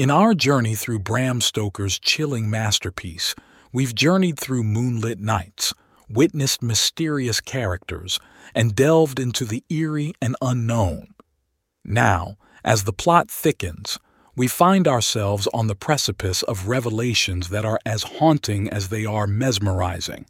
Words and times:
In 0.00 0.10
our 0.10 0.32
journey 0.32 0.74
through 0.74 1.00
Bram 1.00 1.42
Stoker's 1.42 1.98
chilling 1.98 2.48
masterpiece, 2.48 3.34
we've 3.70 3.94
journeyed 3.94 4.40
through 4.40 4.62
moonlit 4.62 5.20
nights, 5.20 5.74
witnessed 6.08 6.62
mysterious 6.62 7.42
characters, 7.42 8.18
and 8.54 8.74
delved 8.74 9.20
into 9.20 9.44
the 9.44 9.62
eerie 9.68 10.14
and 10.22 10.36
unknown. 10.40 11.08
Now, 11.84 12.38
as 12.64 12.84
the 12.84 12.94
plot 12.94 13.30
thickens, 13.30 13.98
we 14.34 14.48
find 14.48 14.88
ourselves 14.88 15.46
on 15.52 15.66
the 15.66 15.74
precipice 15.74 16.42
of 16.44 16.66
revelations 16.66 17.50
that 17.50 17.66
are 17.66 17.80
as 17.84 18.04
haunting 18.04 18.70
as 18.70 18.88
they 18.88 19.04
are 19.04 19.26
mesmerizing. 19.26 20.24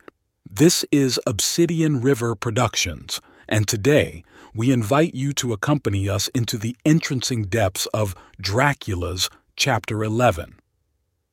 This 0.51 0.85
is 0.91 1.21
Obsidian 1.29 2.01
River 2.01 2.35
Productions, 2.35 3.21
and 3.49 3.69
today 3.69 4.25
we 4.53 4.73
invite 4.73 5.15
you 5.15 5.33
to 5.35 5.53
accompany 5.53 6.09
us 6.09 6.27
into 6.35 6.59
the 6.59 6.75
entrancing 6.85 7.45
depths 7.45 7.87
of 7.95 8.17
Dracula's 8.41 9.31
Chapter 9.61 10.03
11. 10.03 10.55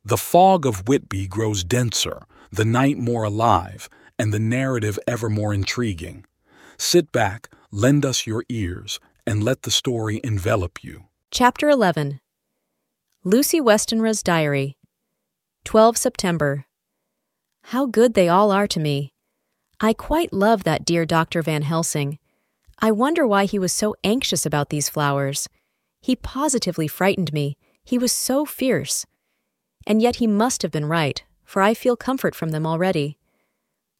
The 0.04 0.18
fog 0.18 0.66
of 0.66 0.86
Whitby 0.86 1.27
grows 1.27 1.63
denser, 1.63 2.23
the 2.52 2.66
night 2.66 2.98
more 2.98 3.23
alive, 3.23 3.88
and 4.20 4.34
the 4.34 4.38
narrative 4.38 5.00
ever 5.08 5.30
more 5.30 5.53
intriguing. 5.53 6.26
Sit 6.77 7.13
back, 7.13 7.48
lend 7.72 8.05
us 8.05 8.27
your 8.27 8.44
ears, 8.50 9.00
and 9.26 9.45
let 9.45 9.62
the 9.62 9.72
story 9.72 10.20
envelop 10.26 10.84
you. 10.84 11.05
Chapter 11.31 11.70
11 11.70 12.20
Lucy 13.23 13.62
Westenra's 13.62 14.22
Diary 14.22 14.75
12 15.64 15.95
September 15.95 16.66
How 17.72 17.86
good 17.86 18.14
they 18.14 18.28
all 18.28 18.52
are 18.52 18.67
to 18.67 18.80
me. 18.81 19.14
I 19.80 19.94
quite 19.94 20.34
love 20.34 20.66
that 20.66 20.84
dear 20.84 21.05
Dr. 21.05 21.41
Van 21.41 21.62
Helsing. 21.62 22.20
I 22.80 22.91
wonder 22.91 23.25
why 23.25 23.45
he 23.45 23.58
was 23.58 23.72
so 23.72 23.95
anxious 24.03 24.45
about 24.45 24.67
these 24.67 24.89
flowers. 24.89 25.48
He 26.02 26.17
positively 26.17 26.89
frightened 26.89 27.31
me. 27.31 27.55
He 27.88 27.98
was 27.98 28.12
so 28.12 28.44
fierce. 28.44 29.05
And 29.86 30.02
yet 30.02 30.18
he 30.18 30.28
must 30.28 30.62
have 30.62 30.72
been 30.72 30.88
right, 30.88 31.23
for 31.45 31.62
I 31.62 31.73
feel 31.73 31.95
comfort 31.95 32.36
from 32.36 32.50
them 32.50 32.67
already. 32.67 33.17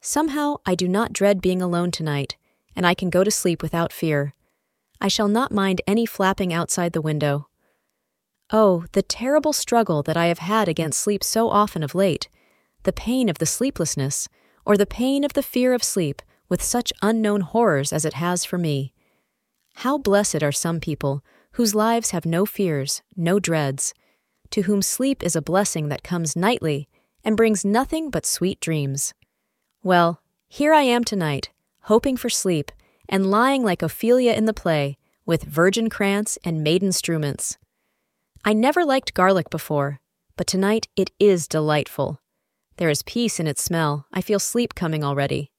Somehow 0.02 0.58
I 0.66 0.76
do 0.76 0.90
not 0.90 1.14
dread 1.14 1.40
being 1.40 1.62
alone 1.62 1.92
tonight, 1.92 2.36
and 2.76 2.86
I 2.86 2.94
can 2.94 3.10
go 3.10 3.24
to 3.24 3.32
sleep 3.32 3.62
without 3.62 3.94
fear. 3.94 4.34
I 5.00 5.08
shall 5.08 5.30
not 5.30 5.54
mind 5.54 5.80
any 5.88 6.06
flapping 6.06 6.52
outside 6.52 6.92
the 6.92 7.02
window. 7.02 7.48
Oh, 8.52 8.84
the 8.92 9.02
terrible 9.02 9.54
struggle 9.54 10.04
that 10.04 10.18
I 10.18 10.26
have 10.26 10.40
had 10.40 10.68
against 10.68 11.00
sleep 11.00 11.24
so 11.24 11.50
often 11.50 11.82
of 11.82 11.96
late, 11.96 12.28
the 12.84 12.92
pain 12.92 13.30
of 13.30 13.38
the 13.38 13.46
sleeplessness, 13.46 14.28
or 14.66 14.76
the 14.76 14.86
pain 14.86 15.24
of 15.24 15.32
the 15.32 15.42
fear 15.42 15.74
of 15.74 15.82
sleep, 15.82 16.22
with 16.50 16.62
such 16.62 16.92
unknown 17.02 17.40
horrors 17.40 17.94
as 17.94 18.04
it 18.04 18.16
has 18.16 18.44
for 18.44 18.58
me. 18.58 18.92
How 19.76 19.98
blessed 19.98 20.44
are 20.44 20.52
some 20.52 20.82
people 20.82 21.24
whose 21.58 21.74
lives 21.74 22.12
have 22.12 22.24
no 22.24 22.46
fears, 22.46 23.02
no 23.16 23.40
dreads, 23.40 23.92
to 24.52 24.62
whom 24.62 24.80
sleep 24.80 25.24
is 25.24 25.36
a 25.36 25.42
blessing 25.42 25.90
that 25.90 26.04
comes 26.04 26.36
nightly 26.36 26.88
and 27.24 27.36
brings 27.36 27.66
nothing 27.66 28.12
but 28.12 28.28
sweet 28.28 28.60
dreams. 28.60 29.16
Well, 29.82 30.22
here 30.48 30.72
I 30.72 30.84
am 30.84 31.04
tonight, 31.04 31.50
hoping 31.86 32.16
for 32.16 32.30
sleep, 32.30 32.72
and 33.10 33.32
lying 33.32 33.64
like 33.64 33.82
Ophelia 33.82 34.34
in 34.34 34.46
the 34.46 34.54
play, 34.54 35.00
with 35.26 35.46
virgin 35.46 35.90
crants 35.90 36.38
and 36.44 36.64
maiden 36.64 36.90
strewments. 36.90 37.58
I 38.46 38.54
never 38.54 38.86
liked 38.86 39.16
garlic 39.16 39.50
before, 39.50 40.00
but 40.36 40.46
tonight 40.46 40.88
it 40.96 41.10
is 41.20 41.48
delightful. 41.48 42.22
There 42.76 42.92
is 42.92 43.02
peace 43.02 43.40
in 43.40 43.48
its 43.48 43.64
smell. 43.64 44.06
I 44.14 44.22
feel 44.22 44.38
sleep 44.38 44.76
coming 44.76 45.04
already. 45.04 45.50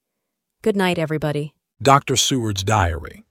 Good 0.62 0.76
night, 0.76 0.96
everybody. 0.96 1.54
Dr. 1.82 2.14
Seward's 2.14 2.62
Diary 2.62 3.24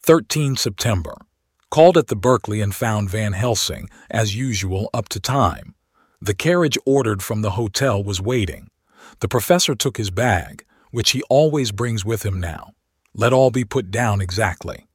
13 0.00 0.56
September. 0.56 1.27
Called 1.70 1.98
at 1.98 2.06
the 2.06 2.16
Berkeley 2.16 2.62
and 2.62 2.74
found 2.74 3.10
Van 3.10 3.34
Helsing, 3.34 3.90
as 4.10 4.34
usual, 4.34 4.88
up 4.94 5.08
to 5.10 5.20
time. 5.20 5.74
The 6.20 6.34
carriage 6.34 6.78
ordered 6.86 7.22
from 7.22 7.42
the 7.42 7.52
hotel 7.52 8.02
was 8.02 8.22
waiting. 8.22 8.70
The 9.20 9.28
professor 9.28 9.74
took 9.74 9.98
his 9.98 10.10
bag, 10.10 10.64
which 10.90 11.10
he 11.10 11.22
always 11.28 11.70
brings 11.70 12.06
with 12.06 12.24
him 12.24 12.40
now. 12.40 12.72
Let 13.14 13.34
all 13.34 13.50
be 13.50 13.66
put 13.66 13.90
down 13.90 14.22
exactly. 14.22 14.86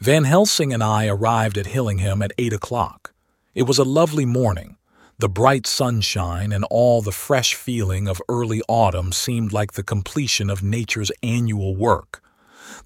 Van 0.00 0.24
Helsing 0.24 0.72
and 0.72 0.82
I 0.82 1.08
arrived 1.08 1.58
at 1.58 1.66
Hillingham 1.66 2.22
at 2.22 2.32
eight 2.38 2.54
o'clock. 2.54 3.12
It 3.54 3.64
was 3.64 3.78
a 3.78 3.84
lovely 3.84 4.24
morning. 4.24 4.78
The 5.18 5.28
bright 5.28 5.66
sunshine 5.66 6.52
and 6.52 6.64
all 6.70 7.02
the 7.02 7.12
fresh 7.12 7.54
feeling 7.54 8.08
of 8.08 8.22
early 8.30 8.62
autumn 8.66 9.12
seemed 9.12 9.52
like 9.52 9.74
the 9.74 9.84
completion 9.84 10.48
of 10.48 10.62
nature's 10.62 11.12
annual 11.22 11.76
work. 11.76 12.22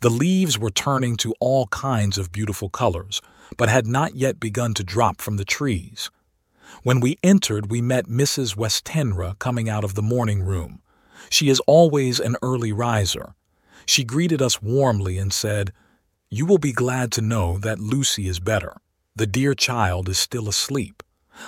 The 0.01 0.11
leaves 0.11 0.57
were 0.57 0.71
turning 0.71 1.17
to 1.19 1.35
all 1.41 1.67
kinds 1.69 2.19
of 2.19 2.31
beautiful 2.31 2.69
colors, 2.69 3.21
but 3.57 3.69
had 3.69 3.85
not 3.85 4.15
yet 4.15 4.39
begun 4.39 4.73
to 4.75 4.85
drop 4.85 5.21
from 5.21 5.39
the 5.39 5.45
trees. 5.45 6.09
When 6.85 7.01
we 7.01 7.19
entered, 7.25 7.69
we 7.69 7.81
met 7.83 8.07
Mrs. 8.07 8.57
Westenra 8.57 9.37
coming 9.41 9.69
out 9.69 9.83
of 9.83 9.95
the 9.95 10.03
morning 10.03 10.43
room. 10.43 10.83
She 11.31 11.49
is 11.49 11.61
always 11.67 12.21
an 12.21 12.37
early 12.43 12.71
riser. 12.71 13.35
She 13.87 14.05
greeted 14.05 14.41
us 14.41 14.63
warmly 14.63 15.19
and 15.19 15.33
said, 15.33 15.73
You 16.31 16.47
will 16.47 16.59
be 16.59 16.73
glad 16.73 17.11
to 17.13 17.21
know 17.21 17.59
that 17.59 17.81
Lucy 17.81 18.29
is 18.29 18.39
better. 18.39 18.77
The 19.17 19.27
dear 19.27 19.55
child 19.55 20.09
is 20.09 20.19
still 20.19 20.49
asleep. 20.49 21.03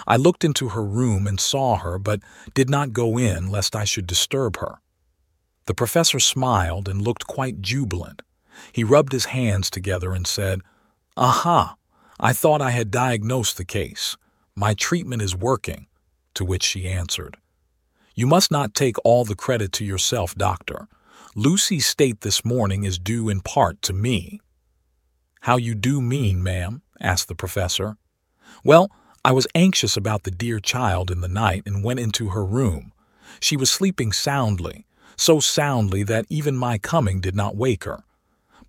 I 0.09 0.17
looked 0.17 0.43
into 0.43 0.71
her 0.71 0.85
room 0.85 1.29
and 1.29 1.39
saw 1.39 1.77
her, 1.77 1.99
but 2.01 2.21
did 2.53 2.69
not 2.69 2.93
go 2.93 3.17
in 3.17 3.49
lest 3.49 3.77
I 3.77 3.85
should 3.85 4.09
disturb 4.09 4.57
her. 4.57 4.81
The 5.67 5.75
professor 5.75 6.19
smiled 6.19 6.89
and 6.89 7.01
looked 7.01 7.29
quite 7.29 7.61
jubilant. 7.61 8.23
He 8.73 8.85
rubbed 8.85 9.13
his 9.13 9.27
hands 9.27 9.71
together 9.71 10.13
and 10.13 10.27
said, 10.27 10.61
Aha! 11.17 11.77
I 12.19 12.33
thought 12.33 12.61
I 12.61 12.71
had 12.71 12.91
diagnosed 12.91 13.57
the 13.57 13.65
case. 13.65 14.17
My 14.55 14.75
treatment 14.75 15.23
is 15.23 15.35
working. 15.37 15.87
To 16.35 16.45
which 16.45 16.63
she 16.63 16.89
answered, 16.89 17.37
You 18.15 18.27
must 18.27 18.51
not 18.51 18.75
take 18.75 18.97
all 19.05 19.25
the 19.25 19.35
credit 19.35 19.73
to 19.73 19.85
yourself, 19.85 20.35
doctor. 20.35 20.89
Lucy's 21.35 21.87
state 21.87 22.21
this 22.21 22.45
morning 22.45 22.85
is 22.85 22.99
due 22.99 23.29
in 23.29 23.41
part 23.41 23.83
to 23.83 23.93
me. 23.93 24.41
How 25.43 25.57
you 25.57 25.75
do 25.75 26.01
mean, 26.01 26.43
ma'am? 26.43 26.83
asked 27.01 27.29
the 27.29 27.35
professor. 27.35 27.97
Well, 28.65 28.91
I 29.25 29.33
was 29.33 29.47
anxious 29.55 29.97
about 29.97 30.23
the 30.23 30.31
dear 30.31 30.61
child 30.61 31.11
in 31.11 31.21
the 31.21 31.29
night 31.29 31.63
and 31.67 31.85
went 31.85 32.01
into 32.01 32.31
her 32.31 32.45
room. 32.45 32.93
She 33.41 33.57
was 33.57 33.71
sleeping 33.71 34.13
soundly, 34.13 34.87
so 35.17 35.41
soundly 35.41 36.03
that 36.05 36.27
even 36.29 36.57
my 36.57 36.79
coming 36.79 37.21
did 37.21 37.35
not 37.35 37.57
wake 37.57 37.85
her. 37.85 38.03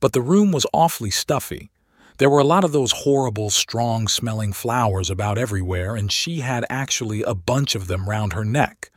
But 0.02 0.12
the 0.12 0.22
room 0.22 0.52
was 0.52 0.66
awfully 0.74 1.12
stuffy. 1.12 1.72
There 2.18 2.30
were 2.30 2.40
a 2.40 2.44
lot 2.44 2.66
of 2.66 2.74
those 2.74 2.92
horrible, 2.92 3.50
strong 3.50 4.10
smelling 4.10 4.52
flowers 4.52 5.10
about 5.10 5.38
everywhere, 5.38 5.96
and 5.96 6.12
she 6.12 6.42
had 6.42 6.66
actually 6.70 7.24
a 7.24 7.34
bunch 7.34 7.74
of 7.74 7.88
them 7.88 8.10
round 8.10 8.34
her 8.34 8.44
neck. 8.44 8.92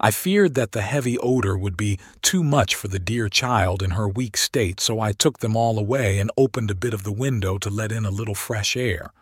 I 0.00 0.10
feared 0.10 0.54
that 0.54 0.72
the 0.72 0.80
heavy 0.80 1.18
odor 1.18 1.58
would 1.58 1.76
be 1.76 1.98
too 2.22 2.42
much 2.42 2.74
for 2.74 2.88
the 2.88 2.98
dear 2.98 3.28
child 3.28 3.82
in 3.82 3.92
her 3.92 4.08
weak 4.08 4.36
state, 4.36 4.80
so 4.80 4.98
I 4.98 5.12
took 5.12 5.38
them 5.38 5.56
all 5.56 5.78
away 5.78 6.18
and 6.18 6.30
opened 6.38 6.70
a 6.70 6.74
bit 6.74 6.94
of 6.94 7.02
the 7.02 7.12
window 7.12 7.58
to 7.58 7.68
let 7.68 7.92
in 7.92 8.06
a 8.06 8.10
little 8.10 8.34
fresh 8.34 8.76
air. 8.76 9.12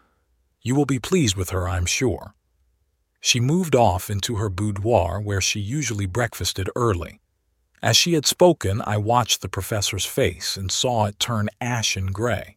You 0.62 0.76
will 0.76 0.86
be 0.86 1.00
pleased 1.00 1.36
with 1.36 1.50
her, 1.50 1.68
I'm 1.68 1.86
sure. 1.86 2.34
She 3.20 3.40
moved 3.40 3.74
off 3.74 4.08
into 4.08 4.36
her 4.36 4.48
boudoir 4.48 5.20
where 5.20 5.40
she 5.40 5.58
usually 5.58 6.06
breakfasted 6.06 6.70
early. 6.76 7.20
As 7.82 7.96
she 7.96 8.14
had 8.14 8.26
spoken, 8.26 8.82
I 8.82 8.96
watched 8.96 9.40
the 9.40 9.48
professor's 9.48 10.04
face 10.04 10.56
and 10.56 10.70
saw 10.70 11.06
it 11.06 11.18
turn 11.18 11.48
ashen 11.60 12.06
gray. 12.06 12.56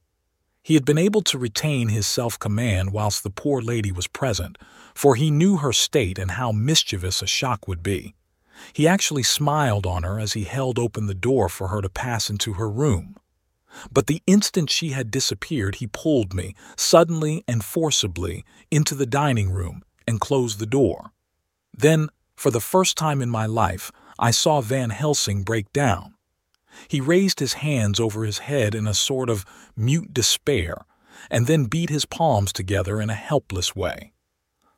He 0.63 0.75
had 0.75 0.85
been 0.85 0.97
able 0.97 1.21
to 1.23 1.37
retain 1.37 1.89
his 1.89 2.07
self 2.07 2.37
command 2.37 2.91
whilst 2.91 3.23
the 3.23 3.29
poor 3.29 3.61
lady 3.61 3.91
was 3.91 4.07
present, 4.07 4.57
for 4.93 5.15
he 5.15 5.31
knew 5.31 5.57
her 5.57 5.73
state 5.73 6.19
and 6.19 6.31
how 6.31 6.51
mischievous 6.51 7.21
a 7.21 7.27
shock 7.27 7.67
would 7.67 7.81
be. 7.81 8.15
He 8.73 8.87
actually 8.87 9.23
smiled 9.23 9.85
on 9.85 10.03
her 10.03 10.19
as 10.19 10.33
he 10.33 10.43
held 10.43 10.77
open 10.77 11.07
the 11.07 11.15
door 11.15 11.49
for 11.49 11.69
her 11.69 11.81
to 11.81 11.89
pass 11.89 12.29
into 12.29 12.53
her 12.53 12.69
room. 12.69 13.15
But 13.91 14.07
the 14.07 14.21
instant 14.27 14.69
she 14.69 14.89
had 14.89 15.09
disappeared, 15.11 15.75
he 15.75 15.87
pulled 15.87 16.33
me, 16.33 16.55
suddenly 16.75 17.43
and 17.47 17.63
forcibly, 17.63 18.43
into 18.69 18.95
the 18.95 19.05
dining 19.05 19.49
room 19.51 19.83
and 20.07 20.19
closed 20.19 20.59
the 20.59 20.65
door. 20.65 21.11
Then, 21.75 22.09
for 22.35 22.51
the 22.51 22.59
first 22.59 22.97
time 22.97 23.21
in 23.21 23.29
my 23.29 23.45
life, 23.45 23.91
I 24.19 24.31
saw 24.31 24.61
Van 24.61 24.89
Helsing 24.89 25.43
break 25.43 25.71
down. 25.73 26.15
He 26.87 27.01
raised 27.01 27.39
his 27.39 27.53
hands 27.53 27.99
over 27.99 28.23
his 28.23 28.39
head 28.39 28.75
in 28.75 28.87
a 28.87 28.93
sort 28.93 29.29
of 29.29 29.45
mute 29.75 30.13
despair, 30.13 30.85
and 31.29 31.47
then 31.47 31.65
beat 31.65 31.89
his 31.89 32.05
palms 32.05 32.53
together 32.53 33.01
in 33.01 33.09
a 33.09 33.15
helpless 33.15 33.75
way. 33.75 34.13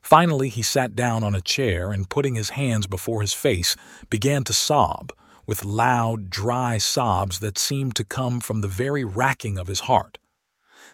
Finally, 0.01 0.49
he 0.49 0.61
sat 0.61 0.95
down 0.95 1.23
on 1.23 1.33
a 1.33 1.41
chair 1.41 1.91
and, 1.91 2.09
putting 2.09 2.35
his 2.35 2.51
hands 2.51 2.87
before 2.87 3.21
his 3.21 3.33
face, 3.33 3.75
began 4.09 4.43
to 4.43 4.51
sob, 4.53 5.13
with 5.45 5.63
loud, 5.63 6.29
dry 6.29 6.77
sobs 6.77 7.39
that 7.39 7.57
seemed 7.57 7.95
to 7.95 8.03
come 8.03 8.39
from 8.39 8.61
the 8.61 8.67
very 8.67 9.03
racking 9.03 9.57
of 9.57 9.67
his 9.67 9.81
heart. 9.81 10.17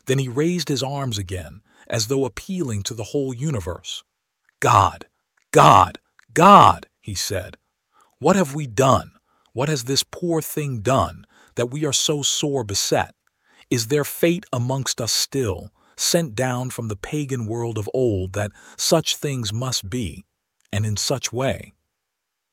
Then 0.06 0.20
he 0.20 0.28
raised 0.28 0.70
his 0.70 0.84
arms 0.84 1.18
again, 1.18 1.62
as 1.88 2.08
though 2.08 2.26
appealing 2.26 2.84
to 2.84 2.94
the 2.94 3.06
whole 3.06 3.34
universe. 3.34 4.04
God, 4.60 5.08
God, 5.52 6.00
God, 6.34 6.88
he 7.00 7.16
said, 7.16 7.58
what 8.20 8.36
have 8.36 8.54
we 8.54 8.68
done? 8.68 9.12
What 9.54 9.70
has 9.70 9.86
this 9.86 10.04
poor 10.04 10.42
thing 10.42 10.82
done 10.82 11.26
that 11.56 11.72
we 11.72 11.86
are 11.86 11.94
so 11.94 12.22
sore 12.22 12.64
beset? 12.64 13.16
Is 13.70 13.88
there 13.88 14.04
fate 14.04 14.46
amongst 14.52 15.00
us 15.00 15.12
still, 15.12 15.72
sent 16.00 16.34
down 16.34 16.70
from 16.70 16.88
the 16.88 16.96
pagan 16.96 17.46
world 17.46 17.78
of 17.78 17.90
old 17.94 18.34
that 18.34 18.52
such 18.78 19.16
things 19.16 19.52
must 19.52 19.90
be, 19.90 20.26
and 20.72 20.86
in 20.86 20.98
such 20.98 21.34
way. 21.34 21.74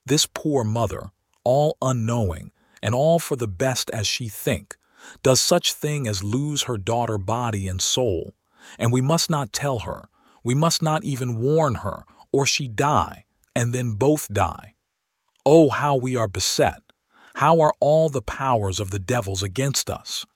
This 0.04 0.26
poor 0.26 0.64
mother, 0.64 1.10
all 1.44 1.76
unknowing, 1.80 2.50
and 2.82 2.94
all 2.94 3.18
for 3.18 3.36
the 3.36 3.48
best 3.48 3.90
as 3.90 4.06
she 4.06 4.28
think, 4.28 4.76
does 5.22 5.40
such 5.40 5.72
thing 5.72 6.06
as 6.06 6.24
lose 6.24 6.64
her 6.64 6.76
daughter 6.76 7.18
body 7.18 7.68
and 7.68 7.80
soul, 7.80 8.34
and 8.78 8.92
we 8.92 9.00
must 9.00 9.30
not 9.30 9.52
tell 9.52 9.80
her, 9.80 10.08
we 10.42 10.54
must 10.54 10.82
not 10.82 11.04
even 11.04 11.40
warn 11.40 11.76
her, 11.76 12.04
or 12.32 12.46
she 12.46 12.68
die, 12.68 13.24
and 13.54 13.72
then 13.72 13.92
both 13.92 14.28
die. 14.32 14.75
Oh, 15.48 15.70
how 15.70 15.94
we 15.94 16.16
are 16.16 16.26
beset! 16.26 16.82
How 17.36 17.60
are 17.60 17.72
all 17.78 18.08
the 18.08 18.20
powers 18.20 18.80
of 18.80 18.90
the 18.90 18.98
devils 18.98 19.44
against 19.44 19.88
us? 19.88 20.26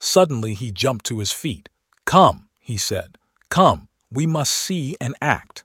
Suddenly 0.00 0.54
he 0.54 0.72
jumped 0.72 1.06
to 1.06 1.20
his 1.20 1.30
feet. 1.30 1.68
Come, 2.06 2.48
he 2.58 2.76
said, 2.76 3.18
come, 3.50 3.88
we 4.10 4.26
must 4.26 4.52
see 4.52 4.96
and 5.00 5.14
act. 5.22 5.62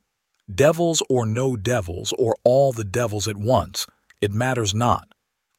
Devils 0.53 1.01
or 1.09 1.25
no 1.25 1.55
devils, 1.55 2.13
or 2.19 2.35
all 2.43 2.71
the 2.71 2.83
devils 2.83 3.27
at 3.27 3.35
once, 3.35 3.87
it 4.21 4.31
matters 4.31 4.75
not. 4.75 5.07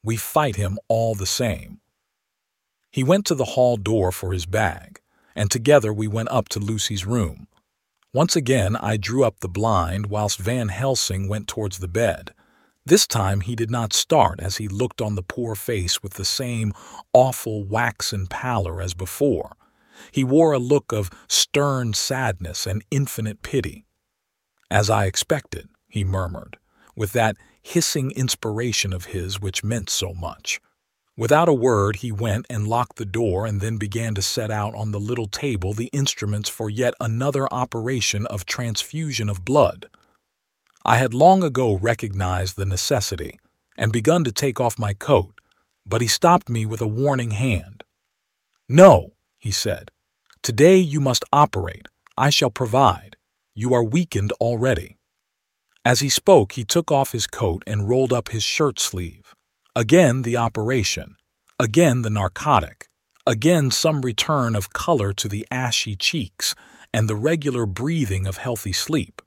We 0.05 0.17
fight 0.17 0.55
him 0.55 0.79
all 0.87 1.17
the 1.17 1.26
same. 1.26 1.81
He 2.93 3.03
went 3.03 3.26
to 3.26 3.35
the 3.35 3.56
hall 3.56 3.76
door 3.76 4.12
for 4.12 4.32
his 4.32 4.47
bag, 4.47 5.00
and 5.35 5.50
together 5.50 5.93
we 5.93 6.06
went 6.06 6.31
up 6.31 6.49
to 6.50 6.61
Lucy's 6.61 7.05
room. 7.05 7.49
Once 8.14 8.37
again 8.37 8.76
I 8.76 8.97
drew 8.97 9.25
up 9.25 9.41
the 9.41 9.49
blind 9.49 10.06
whilst 10.06 10.38
Van 10.38 10.69
Helsing 10.69 11.29
went 11.29 11.49
towards 11.49 11.81
the 11.81 11.88
bed. 11.88 12.32
This 12.88 13.06
time 13.06 13.43
he 13.43 13.55
did 13.55 13.70
not 13.70 13.93
start 13.93 14.40
as 14.40 14.56
he 14.56 14.67
looked 14.67 15.02
on 15.02 15.14
the 15.14 15.23
poor 15.23 15.55
face 15.55 16.02
with 16.02 16.14
the 16.14 16.25
same 16.25 16.73
awful 17.12 17.62
waxen 17.62 18.26
pallor 18.26 18.81
as 18.81 18.94
before. 18.94 19.56
He 20.11 20.25
wore 20.25 20.52
a 20.52 20.58
look 20.58 20.90
of 20.90 21.11
stern 21.29 21.93
sadness 21.93 22.67
and 22.67 22.82
infinite 22.90 23.43
pity. 23.43 23.85
As 24.70 24.88
I 24.88 25.05
expected, 25.05 25.69
he 25.87 26.02
murmured, 26.02 26.56
with 26.96 27.12
that 27.12 27.37
hissing 27.61 28.11
inspiration 28.12 28.94
of 28.94 29.05
his 29.05 29.38
which 29.38 29.62
meant 29.62 29.90
so 29.90 30.14
much. 30.14 30.58
Without 31.14 31.50
a 31.50 31.52
word, 31.52 31.96
he 31.96 32.11
went 32.11 32.46
and 32.49 32.67
locked 32.67 32.96
the 32.96 33.05
door 33.05 33.44
and 33.44 33.61
then 33.61 33.76
began 33.76 34.14
to 34.14 34.23
set 34.23 34.50
out 34.50 34.75
on 34.75 34.93
the 34.93 35.00
little 35.00 35.29
table 35.29 35.75
the 35.75 35.90
instruments 35.93 36.49
for 36.49 36.70
yet 36.70 36.94
another 37.00 37.52
operation 37.52 38.25
of 38.29 38.46
transfusion 38.46 39.29
of 39.29 39.44
blood. 39.44 39.90
I 40.88 40.96
had 40.96 41.12
long 41.12 41.43
ago 41.43 41.75
recognized 41.75 42.56
the 42.56 42.64
necessity 42.64 43.38
and 43.76 43.93
begun 43.93 44.25
to 44.25 44.32
take 44.32 44.58
off 44.58 44.79
my 44.79 44.94
coat, 44.94 45.38
but 45.85 46.00
he 46.00 46.08
stopped 46.08 46.49
me 46.49 46.64
with 46.64 46.81
a 46.81 46.87
warning 46.87 47.32
hand. 47.32 47.85
No, 48.70 49.12
he 49.37 49.50
said. 49.50 49.90
Today 50.43 50.79
you 50.79 50.99
must 50.99 51.26
operate. 51.31 51.88
I 52.17 52.31
shall 52.31 52.49
provide. 52.49 53.17
You 53.55 53.75
are 53.75 53.85
weakened 53.85 54.32
already. 54.40 54.96
As 55.85 56.00
he 56.00 56.08
spoke, 56.08 56.52
he 56.52 56.64
took 56.64 56.90
off 56.90 57.12
his 57.12 57.26
coat 57.26 57.62
and 57.67 57.87
rolled 57.87 58.14
up 58.14 58.31
his 58.31 58.43
shirt 58.43 58.81
sleeve. 58.81 59.35
Again 59.76 60.23
the 60.23 60.38
operation, 60.38 61.17
again 61.61 62.00
the 62.00 62.08
narcotic, 62.08 62.88
again 63.26 63.70
some 63.70 64.00
return 64.00 64.56
of 64.56 64.73
color 64.73 65.12
to 65.12 65.29
the 65.29 65.46
ashy 65.50 65.96
cheeks, 65.96 66.55
and 66.94 67.11
the 67.11 67.14
regular 67.31 67.67
breathing 67.67 68.26
of 68.26 68.38
healthy 68.38 68.73
sleep. 68.73 69.20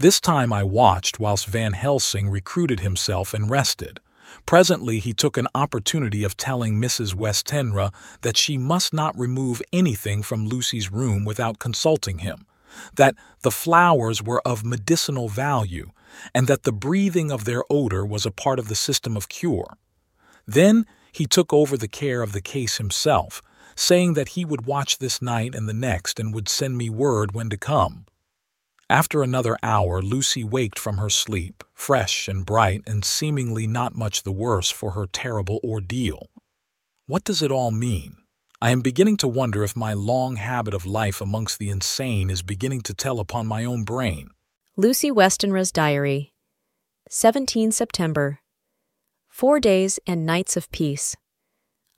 This 0.00 0.18
time 0.18 0.50
I 0.50 0.62
watched 0.62 1.20
whilst 1.20 1.46
Van 1.46 1.74
Helsing 1.74 2.30
recruited 2.30 2.80
himself 2.80 3.34
and 3.34 3.50
rested. 3.50 4.00
Presently 4.46 4.98
he 4.98 5.12
took 5.12 5.36
an 5.36 5.46
opportunity 5.54 6.24
of 6.24 6.38
telling 6.38 6.80
Mrs. 6.80 7.14
Westenra 7.14 7.92
that 8.22 8.38
she 8.38 8.56
must 8.56 8.94
not 8.94 9.18
remove 9.18 9.60
anything 9.74 10.22
from 10.22 10.48
Lucy's 10.48 10.90
room 10.90 11.26
without 11.26 11.58
consulting 11.58 12.20
him, 12.20 12.46
that 12.96 13.14
the 13.42 13.50
flowers 13.50 14.22
were 14.22 14.40
of 14.46 14.64
medicinal 14.64 15.28
value, 15.28 15.90
and 16.34 16.46
that 16.46 16.62
the 16.62 16.72
breathing 16.72 17.30
of 17.30 17.44
their 17.44 17.62
odor 17.68 18.06
was 18.06 18.24
a 18.24 18.30
part 18.30 18.58
of 18.58 18.68
the 18.68 18.74
system 18.74 19.18
of 19.18 19.28
cure. 19.28 19.76
Then 20.46 20.86
he 21.12 21.26
took 21.26 21.52
over 21.52 21.76
the 21.76 21.88
care 21.88 22.22
of 22.22 22.32
the 22.32 22.40
case 22.40 22.78
himself, 22.78 23.42
saying 23.76 24.14
that 24.14 24.30
he 24.30 24.46
would 24.46 24.64
watch 24.64 24.96
this 24.96 25.20
night 25.20 25.54
and 25.54 25.68
the 25.68 25.74
next 25.74 26.18
and 26.18 26.32
would 26.32 26.48
send 26.48 26.78
me 26.78 26.88
word 26.88 27.32
when 27.32 27.50
to 27.50 27.58
come. 27.58 28.06
After 28.90 29.22
another 29.22 29.56
hour, 29.62 30.02
Lucy 30.02 30.42
waked 30.42 30.76
from 30.76 30.96
her 30.96 31.08
sleep, 31.08 31.62
fresh 31.72 32.26
and 32.26 32.44
bright 32.44 32.82
and 32.88 33.04
seemingly 33.04 33.68
not 33.68 33.94
much 33.94 34.24
the 34.24 34.32
worse 34.32 34.68
for 34.68 34.90
her 34.90 35.06
terrible 35.06 35.60
ordeal. 35.62 36.26
What 37.06 37.22
does 37.22 37.40
it 37.40 37.52
all 37.52 37.70
mean? 37.70 38.16
I 38.60 38.70
am 38.72 38.80
beginning 38.80 39.16
to 39.18 39.28
wonder 39.28 39.62
if 39.62 39.76
my 39.76 39.92
long 39.92 40.34
habit 40.34 40.74
of 40.74 40.86
life 40.86 41.20
amongst 41.20 41.60
the 41.60 41.70
insane 41.70 42.30
is 42.30 42.42
beginning 42.42 42.80
to 42.80 42.92
tell 42.92 43.20
upon 43.20 43.46
my 43.46 43.64
own 43.64 43.84
brain. 43.84 44.30
Lucy 44.76 45.08
Westenra's 45.08 45.70
Diary 45.70 46.32
17 47.08 47.70
September 47.70 48.40
Four 49.28 49.60
days 49.60 50.00
and 50.04 50.26
nights 50.26 50.56
of 50.56 50.68
peace. 50.72 51.14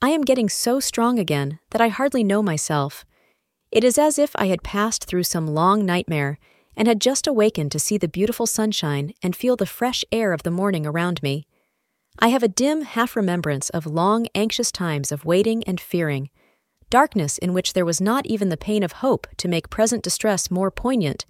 I 0.03 0.11
am 0.11 0.25
getting 0.25 0.51
so 0.51 0.79
strong 0.79 1.19
again 1.19 1.59
that 1.71 1.81
I 1.81 1.89
hardly 1.89 2.23
know 2.23 2.43
myself. 2.43 3.07
It 3.71 3.83
is 3.83 3.97
as 3.97 4.19
if 4.19 4.33
I 4.37 4.49
had 4.49 4.63
passed 4.63 5.05
through 5.07 5.25
some 5.25 5.47
long 5.47 5.87
nightmare 5.87 6.39
and 6.77 6.89
had 6.89 7.01
just 7.01 7.27
awakened 7.27 7.73
to 7.73 7.79
see 7.79 7.99
the 7.99 8.09
beautiful 8.09 8.47
sunshine 8.47 9.13
and 9.23 9.37
feel 9.37 9.57
the 9.57 9.67
fresh 9.67 10.05
air 10.11 10.33
of 10.33 10.43
the 10.43 10.51
morning 10.51 10.87
around 10.87 11.23
me. 11.23 11.47
I 12.19 12.29
have 12.29 12.43
a 12.43 12.49
dim 12.49 12.83
half 12.83 13.17
remembrance 13.17 13.71
of 13.71 13.87
long, 13.87 14.27
anxious 14.35 14.71
times 14.71 15.13
of 15.13 15.25
waiting 15.25 15.65
and 15.65 15.81
fearing, 15.81 16.31
darkness 16.91 17.39
in 17.39 17.53
which 17.53 17.73
there 17.73 17.85
was 17.85 18.01
not 18.01 18.27
even 18.27 18.49
the 18.49 18.57
pain 18.57 18.83
of 18.83 18.93
hope 18.93 19.27
to 19.39 19.49
make 19.49 19.71
present 19.71 20.03
distress 20.03 20.51
more 20.51 20.71
poignant, 20.71 21.25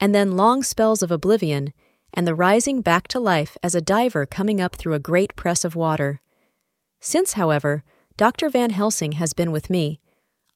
and 0.00 0.14
then 0.14 0.36
long 0.36 0.62
spells 0.62 1.02
of 1.02 1.10
oblivion 1.10 1.72
and 2.12 2.26
the 2.26 2.34
rising 2.34 2.80
back 2.80 3.06
to 3.08 3.20
life 3.20 3.56
as 3.62 3.74
a 3.74 3.80
diver 3.80 4.26
coming 4.26 4.60
up 4.60 4.74
through 4.74 4.94
a 4.94 4.98
great 4.98 5.36
press 5.36 5.64
of 5.64 5.76
water. 5.76 6.20
Since, 7.00 7.34
however, 7.34 7.84
Dr. 8.16 8.48
Van 8.48 8.70
Helsing 8.70 9.12
has 9.12 9.32
been 9.32 9.52
with 9.52 9.68
me, 9.70 10.00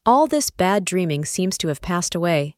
all 0.07 0.27
this 0.27 0.51
bad 0.51 0.85
dreaming 0.85 1.25
seems 1.25 1.59
to 1.59 1.69
have 1.69 1.83
passed 1.83 2.15
away. 2.15 2.57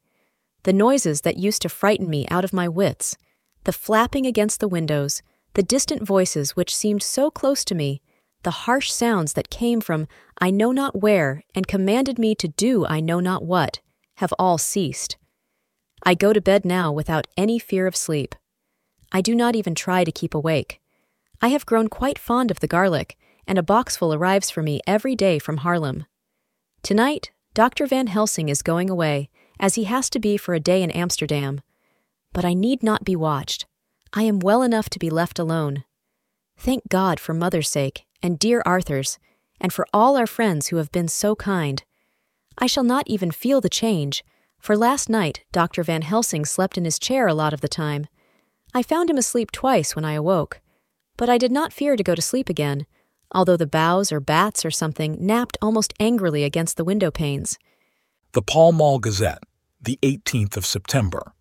The 0.64 0.72
noises 0.72 1.22
that 1.22 1.36
used 1.36 1.62
to 1.62 1.68
frighten 1.68 2.08
me 2.08 2.26
out 2.28 2.44
of 2.44 2.52
my 2.52 2.68
wits, 2.68 3.16
the 3.64 3.72
flapping 3.72 4.26
against 4.26 4.60
the 4.60 4.68
windows, 4.68 5.22
the 5.54 5.62
distant 5.62 6.06
voices 6.06 6.56
which 6.56 6.74
seemed 6.74 7.02
so 7.02 7.30
close 7.30 7.64
to 7.64 7.74
me, 7.74 8.00
the 8.42 8.50
harsh 8.50 8.90
sounds 8.90 9.34
that 9.34 9.50
came 9.50 9.80
from 9.80 10.08
I 10.38 10.50
know 10.50 10.72
not 10.72 11.00
where 11.00 11.42
and 11.54 11.66
commanded 11.66 12.18
me 12.18 12.34
to 12.36 12.48
do 12.48 12.86
I 12.86 13.00
know 13.00 13.20
not 13.20 13.44
what, 13.44 13.80
have 14.16 14.32
all 14.38 14.58
ceased. 14.58 15.16
I 16.04 16.14
go 16.14 16.32
to 16.32 16.40
bed 16.40 16.64
now 16.64 16.90
without 16.90 17.26
any 17.36 17.58
fear 17.58 17.86
of 17.86 17.96
sleep. 17.96 18.34
I 19.12 19.20
do 19.20 19.34
not 19.34 19.54
even 19.54 19.74
try 19.74 20.04
to 20.04 20.12
keep 20.12 20.34
awake. 20.34 20.81
I 21.40 21.48
have 21.48 21.66
grown 21.66 21.88
quite 21.88 22.19
fond 22.19 22.50
of 22.50 22.60
the 22.60 22.66
garlic, 22.66 23.16
and 23.46 23.58
a 23.58 23.62
boxful 23.62 24.14
arrives 24.14 24.50
for 24.50 24.62
me 24.62 24.81
every 24.86 25.14
day 25.14 25.38
from 25.38 25.58
Haarlem. 25.58 26.06
Tonight, 26.82 27.31
Dr. 27.54 27.86
Van 27.86 28.06
Helsing 28.06 28.48
is 28.48 28.62
going 28.62 28.88
away, 28.88 29.28
as 29.62 29.76
he 29.76 29.84
has 29.84 30.10
to 30.10 30.20
be 30.20 30.36
for 30.36 30.52
a 30.52 30.60
day 30.60 30.82
in 30.82 30.90
Amsterdam. 30.90 31.62
But 32.34 32.44
I 32.44 32.52
need 32.52 32.82
not 32.82 33.04
be 33.04 33.16
watched. 33.16 33.64
I 34.12 34.24
am 34.24 34.40
well 34.40 34.60
enough 34.60 34.90
to 34.90 34.98
be 34.98 35.08
left 35.08 35.38
alone. 35.38 35.84
Thank 36.58 36.88
God 36.90 37.19
for 37.19 37.32
mother's 37.32 37.70
sake, 37.70 38.04
and 38.22 38.38
dear 38.38 38.62
Arthur's, 38.66 39.19
and 39.58 39.72
for 39.72 39.86
all 39.94 40.19
our 40.19 40.26
friends 40.26 40.69
who 40.69 40.76
have 40.76 40.92
been 40.92 41.08
so 41.08 41.34
kind. 41.34 41.82
I 42.58 42.66
shall 42.66 42.84
not 42.84 43.08
even 43.08 43.31
feel 43.31 43.62
the 43.62 43.70
change, 43.70 44.22
for 44.60 44.76
last 44.76 45.08
night 45.08 45.44
Dr. 45.50 45.82
Van 45.82 46.02
Helsing 46.02 46.44
slept 46.44 46.76
in 46.76 46.84
his 46.84 46.98
chair 46.98 47.26
a 47.26 47.34
lot 47.34 47.54
of 47.54 47.62
the 47.62 47.69
time, 47.69 48.06
I 48.74 48.82
found 48.82 49.10
him 49.10 49.19
asleep 49.19 49.52
twice 49.52 49.94
when 49.94 50.04
I 50.04 50.14
awoke, 50.14 50.60
but 51.19 51.28
I 51.28 51.36
did 51.36 51.52
not 51.52 51.74
fear 51.74 51.94
to 51.94 52.02
go 52.02 52.14
to 52.14 52.22
sleep 52.22 52.48
again, 52.48 52.86
although 53.31 53.56
the 53.56 53.66
boughs 53.66 54.10
or 54.10 54.19
bats 54.19 54.64
or 54.64 54.70
something 54.70 55.19
napped 55.20 55.58
almost 55.60 55.92
angrily 56.00 56.42
against 56.42 56.78
the 56.78 56.84
window 56.84 57.10
panes. 57.10 57.58
The 58.32 58.40
Pall 58.40 58.72
Mall 58.72 58.98
Gazette, 58.98 59.42
the 59.84 59.98
18th 60.03 60.56
of 60.56 60.65
September. 60.65 61.32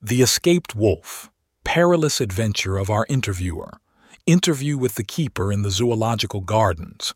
The 0.00 0.20
Escaped 0.20 0.74
Wolf, 0.74 1.30
Perilous 1.62 2.20
Adventure 2.20 2.78
of 2.78 2.90
Our 2.90 3.06
Interviewer, 3.08 3.78
Interview 4.26 4.76
with 4.76 4.96
the 4.96 5.04
Keeper 5.04 5.52
in 5.52 5.62
the 5.62 5.70
Zoological 5.70 6.40
Gardens, 6.40 7.14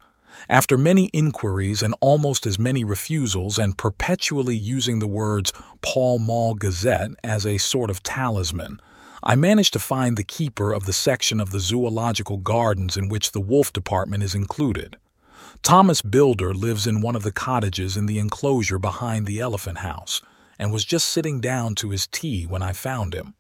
after 0.49 0.79
many 0.79 1.07
inquiries 1.07 1.83
and 1.83 1.97
almost 2.01 2.47
as 2.47 2.57
many 2.57 2.85
refusals, 2.85 3.59
and 3.59 3.77
perpetually 3.77 4.57
using 4.57 5.01
the 5.01 5.09
words 5.09 5.53
Pall 5.83 6.21
Mall 6.21 6.55
Gazette 6.55 7.11
as 7.25 7.45
a 7.45 7.59
sort 7.59 7.91
of 7.91 8.05
talisman, 8.05 8.79
I 9.25 9.35
managed 9.35 9.73
to 9.73 9.81
find 9.81 10.17
the 10.17 10.23
keeper 10.23 10.73
of 10.73 10.87
the 10.87 10.93
section 10.93 11.41
of 11.41 11.51
the 11.51 11.59
zoological 11.59 12.37
gardens 12.37 12.97
in 12.97 13.09
which 13.09 13.33
the 13.33 13.41
wolf 13.41 13.73
department 13.73 14.23
is 14.23 14.37
included. 14.37 14.99
Thomas 15.63 16.03
Bilder 16.03 16.55
lives 16.55 16.87
in 16.87 17.01
one 17.01 17.17
of 17.17 17.23
the 17.23 17.33
cottages 17.33 17.97
in 17.97 18.07
the 18.07 18.19
enclosure 18.19 18.79
behind 18.79 19.27
the 19.27 19.41
elephant 19.41 19.79
house 19.79 20.23
and 20.59 20.73
was 20.73 20.85
just 20.85 21.09
sitting 21.09 21.41
down 21.41 21.75
to 21.77 21.91
his 21.91 22.07
tea 22.07 22.45
when 22.45 22.63
I 22.63 22.73
found 22.73 23.15
him. 23.15 23.35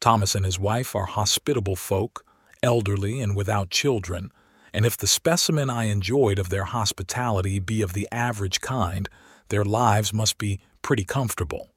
Thomas 0.00 0.34
and 0.34 0.44
his 0.44 0.58
wife 0.58 0.94
are 0.94 1.06
hospitable 1.06 1.76
folk, 1.76 2.24
elderly 2.62 3.20
and 3.20 3.34
without 3.34 3.70
children, 3.70 4.30
and 4.72 4.84
if 4.84 4.96
the 4.96 5.06
specimen 5.06 5.70
I 5.70 5.84
enjoyed 5.84 6.38
of 6.38 6.50
their 6.50 6.64
hospitality 6.64 7.58
be 7.58 7.82
of 7.82 7.94
the 7.94 8.08
average 8.12 8.60
kind, 8.60 9.08
their 9.48 9.64
lives 9.64 10.12
must 10.12 10.38
be 10.38 10.60
pretty 10.82 11.04
comfortable. 11.04 11.70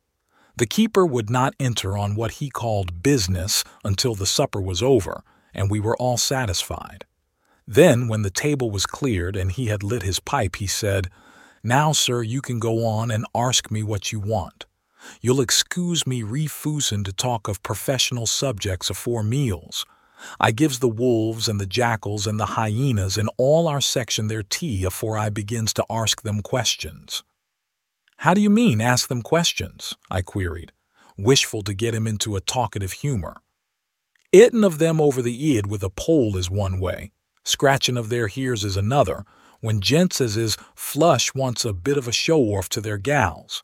The 0.57 0.65
keeper 0.65 1.05
would 1.05 1.29
not 1.29 1.53
enter 1.59 1.97
on 1.97 2.15
what 2.15 2.33
he 2.33 2.49
called 2.49 3.01
business 3.01 3.63
until 3.85 4.15
the 4.15 4.25
supper 4.25 4.59
was 4.59 4.83
over, 4.83 5.23
and 5.53 5.71
we 5.71 5.79
were 5.79 5.95
all 5.97 6.17
satisfied. 6.17 7.05
Then, 7.71 8.07
when 8.07 8.23
the 8.23 8.31
table 8.31 8.71
was 8.71 8.87
cleared 8.87 9.35
and 9.35 9.51
he 9.51 9.67
had 9.67 9.83
lit 9.83 10.01
his 10.01 10.19
pipe, 10.19 10.55
he 10.55 10.65
said, 10.65 11.11
Now, 11.63 11.91
sir, 11.91 12.23
you 12.23 12.41
can 12.41 12.57
go 12.57 12.83
on 12.83 13.11
and 13.11 13.27
ask 13.35 13.69
me 13.69 13.83
what 13.83 14.11
you 14.11 14.19
want. 14.19 14.65
You'll 15.21 15.39
excuse 15.39 16.07
me 16.07 16.23
refusin 16.23 17.05
to 17.05 17.13
talk 17.13 17.47
of 17.47 17.61
professional 17.61 18.25
subjects 18.25 18.89
afore 18.89 19.21
meals. 19.21 19.85
I 20.39 20.49
gives 20.49 20.79
the 20.79 20.89
wolves 20.89 21.47
and 21.47 21.61
the 21.61 21.67
jackals 21.67 22.25
and 22.25 22.39
the 22.39 22.57
hyenas 22.57 23.19
and 23.19 23.29
all 23.37 23.67
our 23.67 23.81
section 23.81 24.29
their 24.29 24.41
tea 24.41 24.83
afore 24.83 25.15
I 25.15 25.29
begins 25.29 25.71
to 25.73 25.85
ask 25.91 26.23
them 26.23 26.41
questions. 26.41 27.21
How 28.17 28.33
do 28.33 28.41
you 28.41 28.49
mean, 28.49 28.81
ask 28.81 29.09
them 29.09 29.21
questions? 29.21 29.93
I 30.09 30.23
queried, 30.23 30.71
wishful 31.19 31.61
to 31.61 31.75
get 31.75 31.93
him 31.93 32.07
into 32.07 32.35
a 32.35 32.41
talkative 32.41 32.93
humor. 32.93 33.37
Ittin' 34.33 34.65
of 34.65 34.79
them 34.79 34.99
over 34.99 35.21
the 35.21 35.45
ead 35.47 35.67
with 35.67 35.83
a 35.83 35.91
pole 35.91 36.35
is 36.35 36.49
one 36.49 36.79
way, 36.79 37.11
scratchin' 37.43 37.97
of 37.97 38.09
their 38.09 38.27
hears 38.27 38.63
is 38.63 38.77
another, 38.77 39.25
when 39.61 39.81
gents 39.81 40.21
as 40.21 40.37
is 40.37 40.57
flush 40.75 41.33
wants 41.33 41.65
a 41.65 41.73
bit 41.73 41.97
of 41.97 42.07
a 42.07 42.11
show-off 42.11 42.69
to 42.69 42.81
their 42.81 42.97
gals. 42.97 43.63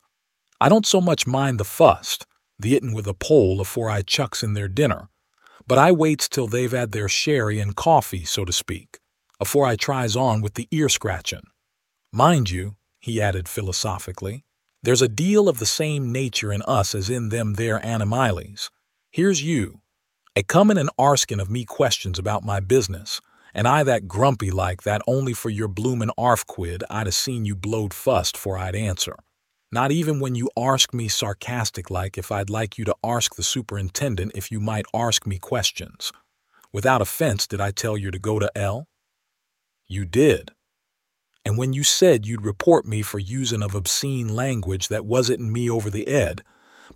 I 0.60 0.68
don't 0.68 0.86
so 0.86 1.00
much 1.00 1.26
mind 1.26 1.60
the 1.60 1.64
fust, 1.64 2.26
the 2.58 2.74
ittin' 2.74 2.94
with 2.94 3.06
a 3.06 3.14
pole 3.14 3.60
afore 3.60 3.90
I 3.90 4.02
chucks 4.02 4.42
in 4.42 4.54
their 4.54 4.68
dinner, 4.68 5.08
but 5.66 5.78
I 5.78 5.92
waits 5.92 6.28
till 6.28 6.46
they've 6.46 6.72
had 6.72 6.92
their 6.92 7.08
sherry 7.08 7.60
and 7.60 7.76
coffee, 7.76 8.24
so 8.24 8.44
to 8.44 8.52
speak, 8.52 9.00
afore 9.40 9.66
I 9.66 9.76
tries 9.76 10.16
on 10.16 10.40
with 10.40 10.54
the 10.54 10.68
ear 10.70 10.88
scratchin'. 10.88 11.42
Mind 12.12 12.50
you, 12.50 12.76
he 13.00 13.20
added 13.20 13.48
philosophically, 13.48 14.44
there's 14.82 15.02
a 15.02 15.08
deal 15.08 15.48
of 15.48 15.58
the 15.58 15.66
same 15.66 16.12
nature 16.12 16.52
in 16.52 16.62
us 16.62 16.94
as 16.94 17.10
in 17.10 17.30
them 17.30 17.54
there 17.54 17.84
animiles. 17.84 18.70
Here's 19.10 19.42
you, 19.42 19.80
a 20.34 20.42
comin' 20.42 20.78
and 20.78 20.90
arskin' 20.98 21.40
of 21.40 21.50
me 21.50 21.64
questions 21.64 22.18
about 22.18 22.44
my 22.44 22.60
business, 22.60 23.20
and 23.56 23.66
I 23.66 23.84
that 23.84 24.06
grumpy 24.06 24.50
like 24.50 24.82
that 24.82 25.00
only 25.06 25.32
for 25.32 25.48
your 25.48 25.66
bloomin' 25.66 26.10
arfquid 26.18 26.82
I'd 26.90 27.08
a 27.08 27.12
seen 27.12 27.46
you 27.46 27.56
blowed 27.56 27.94
fust 27.94 28.36
for 28.36 28.58
I'd 28.58 28.76
answer. 28.76 29.16
Not 29.72 29.90
even 29.90 30.20
when 30.20 30.34
you 30.34 30.50
arsk 30.58 30.92
me 30.92 31.08
sarcastic 31.08 31.90
like 31.90 32.18
if 32.18 32.30
I'd 32.30 32.50
like 32.50 32.76
you 32.76 32.84
to 32.84 32.94
arsk 33.02 33.34
the 33.34 33.42
superintendent 33.42 34.32
if 34.34 34.52
you 34.52 34.60
might 34.60 34.84
arsk 34.94 35.26
me 35.26 35.38
questions. 35.38 36.12
Without 36.70 37.00
offense, 37.00 37.46
did 37.46 37.58
I 37.58 37.70
tell 37.70 37.96
you 37.96 38.10
to 38.10 38.18
go 38.18 38.38
to 38.38 38.52
L? 38.56 38.88
You 39.88 40.04
did. 40.04 40.50
And 41.46 41.56
when 41.56 41.72
you 41.72 41.82
said 41.82 42.26
you'd 42.26 42.44
report 42.44 42.84
me 42.84 43.00
for 43.00 43.18
using 43.18 43.62
of 43.62 43.74
obscene 43.74 44.36
language 44.36 44.88
that 44.88 45.06
wasn't 45.06 45.40
me 45.40 45.70
over 45.70 45.88
the 45.88 46.08
ed, 46.08 46.42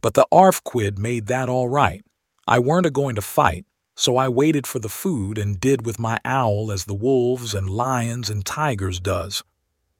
but 0.02 0.12
the 0.12 0.26
arfquid 0.30 0.98
made 0.98 1.26
that 1.28 1.48
all 1.48 1.70
right. 1.70 2.04
I 2.46 2.58
weren't 2.58 2.86
a 2.86 2.90
going 2.90 3.14
to 3.14 3.22
fight, 3.22 3.64
so 4.00 4.16
I 4.16 4.30
waited 4.30 4.66
for 4.66 4.78
the 4.78 4.88
food 4.88 5.36
and 5.36 5.60
did 5.60 5.84
with 5.84 5.98
my 5.98 6.18
owl 6.24 6.72
as 6.72 6.86
the 6.86 6.94
wolves 6.94 7.52
and 7.52 7.68
lions 7.68 8.30
and 8.30 8.46
tigers 8.46 8.98
does. 8.98 9.44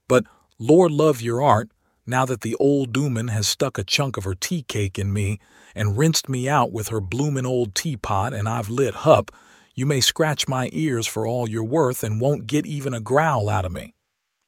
But, 0.08 0.24
Lord 0.58 0.90
love 0.90 1.20
your 1.20 1.42
art, 1.42 1.68
now 2.06 2.24
that 2.24 2.40
the 2.40 2.54
old 2.54 2.94
dooman 2.94 3.28
has 3.28 3.46
stuck 3.46 3.76
a 3.76 3.84
chunk 3.84 4.16
of 4.16 4.24
her 4.24 4.34
tea 4.34 4.62
cake 4.62 4.98
in 4.98 5.12
me 5.12 5.38
and 5.74 5.98
rinsed 5.98 6.30
me 6.30 6.48
out 6.48 6.72
with 6.72 6.88
her 6.88 7.02
bloomin' 7.02 7.44
old 7.44 7.74
teapot 7.74 8.32
and 8.32 8.48
I've 8.48 8.70
lit 8.70 8.94
hup, 8.94 9.30
you 9.74 9.84
may 9.84 10.00
scratch 10.00 10.48
my 10.48 10.70
ears 10.72 11.06
for 11.06 11.26
all 11.26 11.46
you're 11.46 11.62
worth 11.62 12.02
and 12.02 12.22
won't 12.22 12.46
get 12.46 12.64
even 12.64 12.94
a 12.94 13.00
growl 13.00 13.50
out 13.50 13.66
of 13.66 13.72
me. 13.72 13.92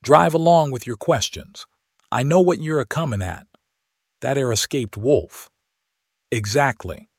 Drive 0.03 0.33
along 0.33 0.71
with 0.71 0.87
your 0.87 0.97
questions. 0.97 1.67
I 2.11 2.23
know 2.23 2.41
what 2.41 2.63
you're 2.63 2.81
a 2.81 2.87
comin' 2.87 3.21
at. 3.21 3.47
That 4.23 4.39
ere 4.39 4.51
escaped 4.51 4.97
wolf. 4.97 5.51
Exactly. 6.31 7.11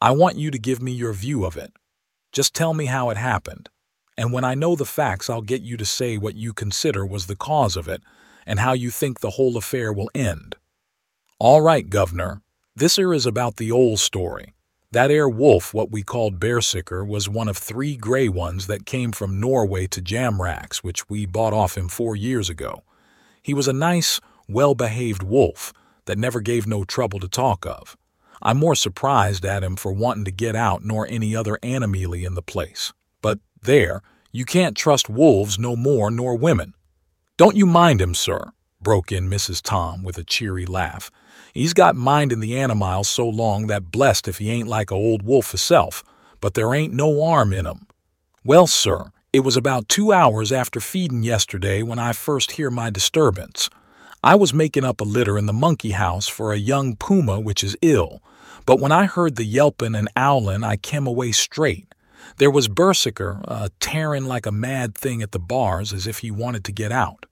I 0.00 0.12
want 0.12 0.36
you 0.36 0.52
to 0.52 0.58
give 0.60 0.80
me 0.80 0.92
your 0.92 1.12
view 1.12 1.44
of 1.44 1.56
it. 1.56 1.72
Just 2.30 2.54
tell 2.54 2.72
me 2.72 2.86
how 2.86 3.10
it 3.10 3.16
happened. 3.16 3.68
And 4.16 4.32
when 4.32 4.44
I 4.44 4.54
know 4.54 4.76
the 4.76 4.84
facts, 4.84 5.28
I'll 5.28 5.42
get 5.42 5.62
you 5.62 5.76
to 5.76 5.84
say 5.84 6.16
what 6.16 6.36
you 6.36 6.52
consider 6.52 7.04
was 7.04 7.26
the 7.26 7.34
cause 7.34 7.76
of 7.76 7.88
it 7.88 8.02
and 8.46 8.60
how 8.60 8.74
you 8.74 8.90
think 8.90 9.18
the 9.18 9.30
whole 9.30 9.56
affair 9.56 9.92
will 9.92 10.10
end. 10.14 10.54
All 11.40 11.62
right, 11.62 11.88
Governor. 11.88 12.42
This 12.76 12.96
ere 12.96 13.12
is 13.12 13.26
about 13.26 13.56
the 13.56 13.72
old 13.72 13.98
story. 13.98 14.54
That 14.92 15.10
ere 15.10 15.28
wolf, 15.28 15.74
what 15.74 15.90
we 15.90 16.04
called 16.04 16.38
Bersicker, 16.38 17.06
was 17.06 17.28
one 17.28 17.48
of 17.48 17.56
three 17.56 17.96
gray 17.96 18.28
ones 18.28 18.68
that 18.68 18.86
came 18.86 19.10
from 19.10 19.40
Norway 19.40 19.88
to 19.88 20.00
Jamrach's, 20.00 20.84
which 20.84 21.08
we 21.10 21.26
bought 21.26 21.52
off 21.52 21.76
him 21.76 21.88
four 21.88 22.14
years 22.14 22.48
ago. 22.48 22.84
He 23.42 23.52
was 23.52 23.66
a 23.66 23.72
nice, 23.72 24.20
well-behaved 24.48 25.24
wolf 25.24 25.72
that 26.06 26.18
never 26.18 26.40
gave 26.40 26.68
no 26.68 26.84
trouble 26.84 27.18
to 27.18 27.28
talk 27.28 27.66
of. 27.66 27.96
I'm 28.42 28.58
more 28.58 28.74
surprised 28.74 29.44
at 29.44 29.62
him 29.62 29.76
for 29.76 29.92
wanting 29.92 30.24
to 30.24 30.30
get 30.30 30.54
out 30.54 30.84
nor 30.84 31.06
any 31.08 31.34
other 31.34 31.58
animaly 31.62 32.24
in 32.24 32.34
the 32.34 32.42
place. 32.42 32.92
But 33.22 33.38
there, 33.62 34.02
you 34.32 34.44
can't 34.44 34.76
trust 34.76 35.08
wolves 35.08 35.58
no 35.58 35.76
more 35.76 36.10
nor 36.10 36.36
women. 36.36 36.74
Don't 37.36 37.56
you 37.56 37.66
mind 37.66 38.00
him, 38.00 38.14
sir, 38.14 38.52
broke 38.80 39.12
in 39.12 39.28
Mrs. 39.28 39.62
Tom 39.62 40.02
with 40.02 40.18
a 40.18 40.24
cheery 40.24 40.66
laugh. 40.66 41.10
He's 41.54 41.74
got 41.74 41.96
mind 41.96 42.32
in 42.32 42.40
the 42.40 42.58
animals 42.58 43.08
so 43.08 43.28
long 43.28 43.66
that 43.66 43.90
blessed 43.90 44.28
if 44.28 44.38
he 44.38 44.50
ain't 44.50 44.68
like 44.68 44.90
a 44.90 44.94
old 44.94 45.22
wolf 45.22 45.52
hisself, 45.52 46.04
but 46.40 46.54
there 46.54 46.74
ain't 46.74 46.92
no 46.94 47.22
arm 47.22 47.52
in 47.52 47.66
him. 47.66 47.86
Well, 48.44 48.66
sir, 48.66 49.10
it 49.32 49.40
was 49.40 49.56
about 49.56 49.88
two 49.88 50.12
hours 50.12 50.52
after 50.52 50.80
feedin' 50.80 51.24
yesterday 51.24 51.82
when 51.82 51.98
I 51.98 52.12
first 52.12 52.52
hear 52.52 52.70
my 52.70 52.90
disturbance. 52.90 53.68
I 54.22 54.34
was 54.34 54.52
making 54.52 54.84
up 54.84 55.00
a 55.00 55.04
litter 55.04 55.38
in 55.38 55.46
the 55.46 55.52
monkey 55.52 55.92
house 55.92 56.26
for 56.26 56.52
a 56.52 56.58
young 56.58 56.96
puma 56.96 57.38
which 57.38 57.62
is 57.62 57.76
ill, 57.82 58.20
but 58.66 58.80
when 58.80 58.90
I 58.90 59.06
heard 59.06 59.36
the 59.36 59.44
yelpin' 59.44 59.94
and 59.94 60.08
owlin' 60.16 60.64
I 60.64 60.76
came 60.76 61.06
away 61.06 61.30
straight. 61.30 61.86
There 62.38 62.50
was 62.50 62.68
Bersicker, 62.68 63.44
uh, 63.46 63.68
tearing 63.78 64.24
like 64.24 64.44
a 64.44 64.52
mad 64.52 64.96
thing 64.96 65.22
at 65.22 65.30
the 65.30 65.38
bars 65.38 65.92
as 65.92 66.08
if 66.08 66.18
he 66.18 66.32
wanted 66.32 66.64
to 66.64 66.72
get 66.72 66.90
out. 66.90 67.26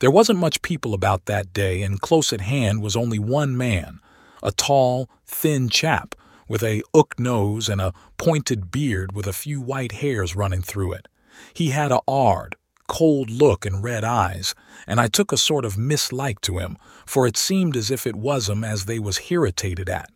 There 0.00 0.10
wasn't 0.10 0.40
much 0.40 0.62
people 0.62 0.92
about 0.92 1.26
that 1.26 1.52
day, 1.52 1.82
and 1.82 2.00
close 2.00 2.32
at 2.32 2.40
hand 2.40 2.82
was 2.82 2.96
only 2.96 3.20
one 3.20 3.56
man, 3.56 4.00
a 4.42 4.50
tall, 4.50 5.08
thin 5.24 5.68
chap 5.68 6.16
with 6.48 6.64
a 6.64 6.82
hook 6.94 7.14
nose 7.18 7.68
and 7.68 7.80
a 7.80 7.92
pointed 8.16 8.72
beard 8.72 9.12
with 9.12 9.26
a 9.28 9.32
few 9.32 9.60
white 9.60 9.92
hairs 9.92 10.34
running 10.34 10.62
through 10.62 10.94
it. 10.94 11.06
He 11.54 11.70
had 11.70 11.92
a 11.92 12.00
hard, 12.08 12.56
cold 12.88 13.30
look 13.30 13.64
and 13.64 13.84
red 13.84 14.02
eyes, 14.02 14.54
and 14.86 15.00
I 15.00 15.06
took 15.06 15.30
a 15.30 15.36
sort 15.36 15.64
of 15.64 15.78
mislike 15.78 16.40
to 16.40 16.58
him, 16.58 16.76
for 17.06 17.26
it 17.26 17.36
seemed 17.36 17.76
as 17.76 17.90
if 17.90 18.06
it 18.06 18.16
was 18.16 18.48
him 18.48 18.64
as 18.64 18.86
they 18.86 18.98
was 18.98 19.30
irritated 19.30 19.88
at. 19.88 20.10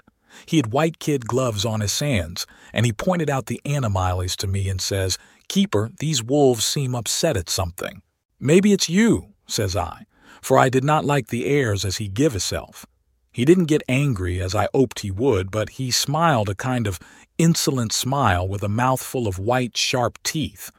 He 0.46 0.56
had 0.56 0.72
white 0.72 0.98
kid 0.98 1.26
gloves 1.26 1.64
on 1.64 1.80
his 1.80 1.98
hands, 2.00 2.46
and 2.72 2.84
he 2.84 2.92
pointed 2.92 3.30
out 3.30 3.46
the 3.46 3.60
animales 3.64 4.34
to 4.36 4.46
me 4.46 4.68
and 4.68 4.80
says, 4.80 5.18
Keeper, 5.48 5.90
these 5.98 6.22
wolves 6.22 6.64
seem 6.64 6.94
upset 6.94 7.36
at 7.36 7.50
something. 7.50 8.02
Maybe 8.40 8.72
it's 8.72 8.88
you, 8.88 9.34
says 9.46 9.76
I, 9.76 10.06
for 10.40 10.58
I 10.58 10.68
did 10.68 10.82
not 10.82 11.04
like 11.04 11.28
the 11.28 11.46
airs 11.46 11.84
as 11.84 11.98
he 11.98 12.08
give 12.08 12.32
hisself. 12.32 12.86
He 13.30 13.44
didn't 13.44 13.66
get 13.66 13.82
angry 13.88 14.40
as 14.40 14.54
I 14.54 14.68
hoped 14.74 15.00
he 15.00 15.10
would, 15.10 15.50
but 15.50 15.70
he 15.70 15.90
smiled 15.90 16.48
a 16.48 16.54
kind 16.54 16.86
of 16.86 16.98
insolent 17.38 17.92
smile 17.92 18.46
with 18.46 18.62
a 18.62 18.68
mouthful 18.68 19.26
of 19.26 19.38
white, 19.38 19.76
sharp 19.76 20.18
teeth. 20.22 20.70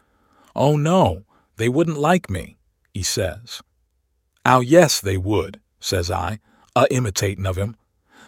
Oh 0.55 0.75
no, 0.75 1.23
they 1.57 1.69
wouldn't 1.69 1.97
like 1.97 2.29
me, 2.29 2.57
he 2.93 3.03
says. 3.03 3.61
Oh 4.45 4.59
yes, 4.59 4.99
they 4.99 5.17
would, 5.17 5.59
says 5.79 6.11
I, 6.11 6.39
a 6.75 6.85
imitatin' 6.91 7.45
of 7.45 7.57
him. 7.57 7.75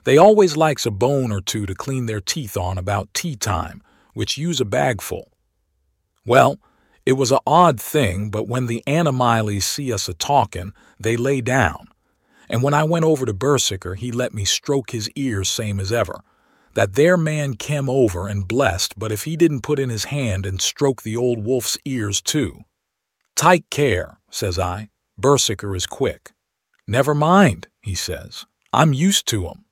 They 0.04 0.18
always 0.18 0.56
likes 0.56 0.86
a 0.86 0.92
bone 0.92 1.32
or 1.32 1.42
two 1.42 1.66
to 1.66 1.74
clean 1.74 2.06
their 2.06 2.22
teeth 2.22 2.56
on 2.56 2.78
about 2.78 3.14
tea 3.14 3.36
time, 3.36 3.82
which 4.14 4.38
use 4.38 4.62
a 4.62 4.66
bagful. 4.66 5.32
Well, 6.26 6.60
it 7.06 7.14
was 7.14 7.32
a 7.32 7.42
odd 7.46 7.80
thing, 7.80 8.30
but 8.30 8.48
when 8.48 8.68
the 8.68 8.84
animales 8.88 9.66
see 9.66 9.92
us 9.92 10.08
a 10.08 10.14
talkin', 10.14 10.74
they 11.00 11.18
lay 11.18 11.42
down. 11.42 11.88
And 12.50 12.62
when 12.62 12.74
I 12.74 12.84
went 12.84 13.06
over 13.06 13.26
to 13.26 13.34
Bersicker, 13.34 13.98
he 13.98 14.12
let 14.12 14.34
me 14.34 14.46
stroke 14.46 14.92
his 14.92 15.10
ears 15.16 15.50
same 15.50 15.80
as 15.80 15.92
ever. 15.92 16.22
That 16.76 16.94
there 16.94 17.18
man 17.18 17.56
kem 17.56 17.90
over 17.90 18.28
and 18.28 18.48
blessed, 18.48 19.00
but 19.00 19.12
if 19.12 19.24
he 19.24 19.36
didn't 19.36 19.62
put 19.62 19.80
in 19.80 19.90
his 19.90 20.06
hand 20.06 20.46
and 20.46 20.62
stroke 20.62 21.02
the 21.02 21.16
old 21.16 21.44
wolf's 21.44 21.78
ears 21.86 22.22
too. 22.22 22.64
Take 23.36 23.70
care, 23.70 24.20
says 24.30 24.58
I. 24.58 24.90
Bersicker 25.22 25.76
is 25.76 25.86
quick. 25.86 26.32
Never 26.88 27.14
mind, 27.14 27.68
he 27.82 27.96
says. 27.96 28.46
I'm 28.72 28.94
used 28.94 29.28
to 29.28 29.48
'em. 29.48 29.66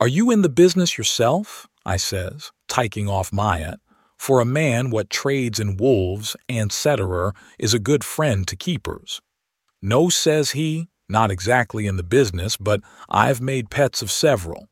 Are 0.00 0.08
you 0.08 0.30
in 0.30 0.42
the 0.42 0.48
business 0.48 0.98
yourself? 0.98 1.68
I 1.86 1.96
says, 1.98 2.50
taking 2.68 3.08
off 3.08 3.32
my 3.32 3.58
hat. 3.58 3.78
For 4.18 4.40
a 4.40 4.44
man 4.44 4.90
what 4.90 5.10
trades 5.10 5.60
in 5.60 5.76
wolves, 5.76 6.36
and 6.48 6.72
cetera, 6.72 7.32
is 7.58 7.74
a 7.74 7.78
good 7.78 8.02
friend 8.02 8.46
to 8.48 8.56
keepers. 8.56 9.20
No, 9.82 10.08
says 10.08 10.52
he, 10.52 10.88
not 11.08 11.30
exactly 11.30 11.86
in 11.86 11.96
the 11.96 12.02
business, 12.02 12.56
but 12.56 12.80
I've 13.08 13.40
made 13.40 13.70
pets 13.70 14.02
of 14.02 14.10
several. 14.10 14.68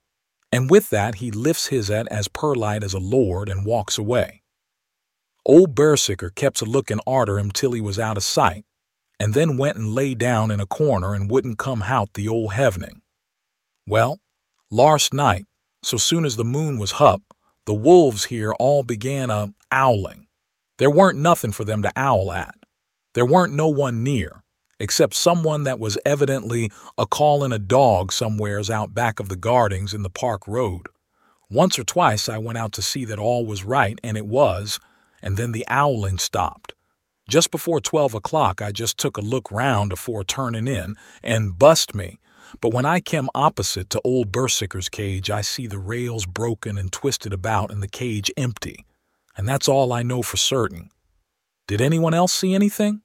And 0.50 0.70
with 0.70 0.90
that 0.90 1.16
he 1.16 1.30
lifts 1.30 1.66
his 1.66 1.88
hat 1.88 2.08
as 2.10 2.28
perlite 2.28 2.82
as 2.82 2.94
a 2.94 2.98
lord 2.98 3.48
and 3.48 3.66
walks 3.66 3.98
away. 3.98 4.41
Old 5.44 5.74
Bersicker 5.74 6.32
kept 6.32 6.62
a 6.62 6.64
looking 6.64 7.00
arter 7.06 7.38
him 7.38 7.50
till 7.50 7.72
he 7.72 7.80
was 7.80 7.98
out 7.98 8.16
of 8.16 8.22
sight, 8.22 8.64
and 9.18 9.34
then 9.34 9.56
went 9.56 9.76
and 9.76 9.94
lay 9.94 10.14
down 10.14 10.50
in 10.50 10.60
a 10.60 10.66
corner 10.66 11.14
and 11.14 11.30
wouldn't 11.30 11.58
come 11.58 11.82
hout 11.82 12.10
the 12.14 12.28
old 12.28 12.52
hevening. 12.52 13.00
Well, 13.86 14.20
last 14.70 15.12
night, 15.12 15.46
so 15.82 15.96
soon 15.96 16.24
as 16.24 16.36
the 16.36 16.44
moon 16.44 16.78
was 16.78 16.92
hup, 16.92 17.22
the 17.66 17.74
wolves 17.74 18.26
here 18.26 18.52
all 18.52 18.84
began 18.84 19.30
a 19.30 19.52
owling. 19.72 20.28
There 20.78 20.90
weren't 20.90 21.18
nothing 21.18 21.52
for 21.52 21.64
them 21.64 21.82
to 21.82 21.92
owl 21.96 22.30
at. 22.30 22.54
There 23.14 23.26
weren't 23.26 23.52
no 23.52 23.68
one 23.68 24.04
near, 24.04 24.44
except 24.78 25.14
someone 25.14 25.64
that 25.64 25.80
was 25.80 25.98
evidently 26.06 26.70
a 26.96 27.06
callin' 27.06 27.52
a 27.52 27.58
dog 27.58 28.12
somewheres 28.12 28.70
out 28.70 28.94
back 28.94 29.18
of 29.18 29.28
the 29.28 29.36
gardings 29.36 29.92
in 29.92 30.02
the 30.02 30.10
park 30.10 30.46
road. 30.46 30.86
Once 31.50 31.78
or 31.78 31.84
twice 31.84 32.28
I 32.28 32.38
went 32.38 32.58
out 32.58 32.72
to 32.72 32.82
see 32.82 33.04
that 33.06 33.18
all 33.18 33.44
was 33.44 33.64
right, 33.64 33.98
and 34.02 34.16
it 34.16 34.26
was, 34.26 34.80
and 35.22 35.36
then 35.36 35.52
the 35.52 35.64
owling 35.70 36.18
stopped. 36.18 36.74
Just 37.28 37.50
before 37.50 37.80
twelve 37.80 38.14
o'clock 38.14 38.60
I 38.60 38.72
just 38.72 38.98
took 38.98 39.16
a 39.16 39.22
look 39.22 39.50
round 39.50 39.92
afore 39.92 40.24
turnin' 40.24 40.68
in, 40.68 40.96
and 41.22 41.58
bust 41.58 41.94
me, 41.94 42.18
but 42.60 42.74
when 42.74 42.84
I 42.84 43.00
kem 43.00 43.28
opposite 43.34 43.88
to 43.90 44.00
old 44.04 44.32
Bersicker's 44.32 44.88
cage 44.88 45.30
I 45.30 45.40
see 45.40 45.66
the 45.66 45.78
rails 45.78 46.26
broken 46.26 46.76
and 46.76 46.92
twisted 46.92 47.32
about 47.32 47.70
and 47.70 47.82
the 47.82 47.88
cage 47.88 48.30
empty, 48.36 48.84
and 49.36 49.48
that's 49.48 49.68
all 49.68 49.92
I 49.92 50.02
know 50.02 50.22
for 50.22 50.36
certain. 50.36 50.90
Did 51.68 51.80
anyone 51.80 52.12
else 52.12 52.32
see 52.32 52.54
anything? 52.54 53.02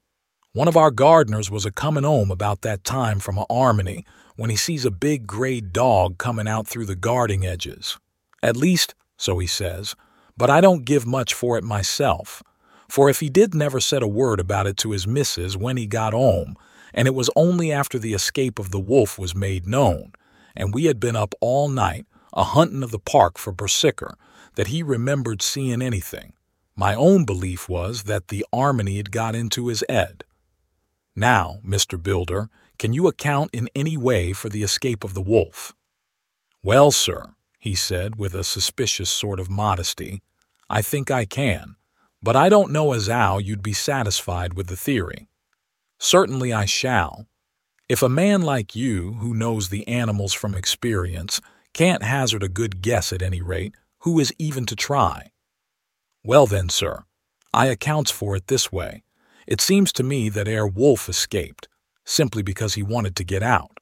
One 0.52 0.68
of 0.68 0.76
our 0.76 0.90
gardeners 0.90 1.50
was 1.50 1.64
a 1.64 1.70
comin' 1.70 2.04
home 2.04 2.30
about 2.30 2.62
that 2.62 2.82
time 2.82 3.20
from 3.20 3.38
a 3.38 3.46
armony 3.46 4.04
when 4.34 4.50
he 4.50 4.56
sees 4.56 4.84
a 4.84 4.90
big 4.90 5.26
gray 5.26 5.60
dog 5.60 6.18
comin' 6.18 6.48
out 6.48 6.66
through 6.66 6.86
the 6.86 6.96
guarding 6.96 7.46
edges. 7.46 7.98
At 8.42 8.56
least, 8.56 8.94
so 9.16 9.38
he 9.38 9.46
says, 9.46 9.94
but 10.38 10.48
I 10.48 10.60
don't 10.60 10.84
give 10.84 11.04
much 11.04 11.34
for 11.34 11.58
it 11.58 11.64
myself. 11.64 12.42
For 12.88 13.10
if 13.10 13.20
he 13.20 13.28
did 13.28 13.54
never 13.54 13.80
said 13.80 14.02
a 14.02 14.08
word 14.08 14.40
about 14.40 14.66
it 14.66 14.76
to 14.78 14.92
his 14.92 15.06
missus 15.06 15.56
when 15.56 15.76
he 15.76 15.86
got 15.86 16.14
home, 16.14 16.56
and 16.94 17.06
it 17.06 17.14
was 17.14 17.28
only 17.36 17.70
after 17.70 17.98
the 17.98 18.14
escape 18.14 18.58
of 18.58 18.70
the 18.70 18.80
wolf 18.80 19.18
was 19.18 19.34
made 19.34 19.66
known, 19.66 20.12
and 20.56 20.72
we 20.72 20.84
had 20.84 20.98
been 21.00 21.16
up 21.16 21.34
all 21.40 21.68
night 21.68 22.06
a 22.32 22.44
huntin' 22.44 22.82
of 22.82 22.92
the 22.92 22.98
park 22.98 23.36
for 23.36 23.52
Bersicker, 23.52 24.14
that 24.54 24.68
he 24.68 24.82
remembered 24.82 25.42
seeing 25.42 25.82
anything. 25.82 26.32
My 26.76 26.94
own 26.94 27.24
belief 27.24 27.68
was 27.68 28.04
that 28.04 28.28
the 28.28 28.46
armony 28.54 28.96
had 28.96 29.10
got 29.10 29.34
into 29.34 29.66
his 29.66 29.82
head. 29.88 30.24
Now, 31.16 31.58
Mr. 31.66 32.00
Bilder, 32.00 32.48
can 32.78 32.92
you 32.92 33.08
account 33.08 33.50
in 33.52 33.68
any 33.74 33.96
way 33.96 34.32
for 34.32 34.48
the 34.48 34.62
escape 34.62 35.02
of 35.02 35.14
the 35.14 35.20
wolf? 35.20 35.74
Well, 36.62 36.92
sir, 36.92 37.34
he 37.58 37.74
said 37.74 38.16
with 38.16 38.34
a 38.34 38.44
suspicious 38.44 39.10
sort 39.10 39.40
of 39.40 39.50
modesty, 39.50 40.22
I 40.70 40.82
think 40.82 41.10
I 41.10 41.24
can, 41.24 41.76
but 42.22 42.36
I 42.36 42.48
don't 42.48 42.72
know 42.72 42.92
as 42.92 43.08
how 43.08 43.38
you'd 43.38 43.62
be 43.62 43.72
satisfied 43.72 44.54
with 44.54 44.68
the 44.68 44.76
theory. 44.76 45.28
Certainly 45.98 46.52
I 46.52 46.64
shall. 46.64 47.26
If 47.88 48.02
a 48.02 48.08
man 48.08 48.42
like 48.42 48.76
you, 48.76 49.14
who 49.14 49.34
knows 49.34 49.68
the 49.68 49.86
animals 49.88 50.32
from 50.32 50.54
experience, 50.54 51.40
can't 51.72 52.02
hazard 52.02 52.42
a 52.42 52.48
good 52.48 52.82
guess 52.82 53.12
at 53.12 53.22
any 53.22 53.40
rate, 53.40 53.74
who 54.00 54.18
is 54.20 54.32
even 54.38 54.66
to 54.66 54.76
try? 54.76 55.32
Well 56.24 56.46
then, 56.46 56.68
sir, 56.68 57.04
I 57.52 57.66
accounts 57.66 58.10
for 58.10 58.36
it 58.36 58.46
this 58.46 58.70
way. 58.70 59.02
It 59.46 59.60
seems 59.60 59.92
to 59.94 60.02
me 60.02 60.28
that 60.28 60.46
Herr 60.46 60.66
Wolf 60.66 61.08
escaped, 61.08 61.68
simply 62.04 62.42
because 62.42 62.74
he 62.74 62.82
wanted 62.82 63.16
to 63.16 63.24
get 63.24 63.42
out. 63.42 63.77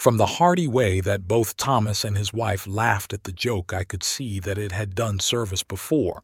From 0.00 0.16
the 0.16 0.40
hearty 0.40 0.66
way 0.66 1.02
that 1.02 1.28
both 1.28 1.58
Thomas 1.58 2.06
and 2.06 2.16
his 2.16 2.32
wife 2.32 2.66
laughed 2.66 3.12
at 3.12 3.24
the 3.24 3.32
joke, 3.32 3.74
I 3.74 3.84
could 3.84 4.02
see 4.02 4.40
that 4.40 4.56
it 4.56 4.72
had 4.72 4.94
done 4.94 5.20
service 5.20 5.62
before, 5.62 6.22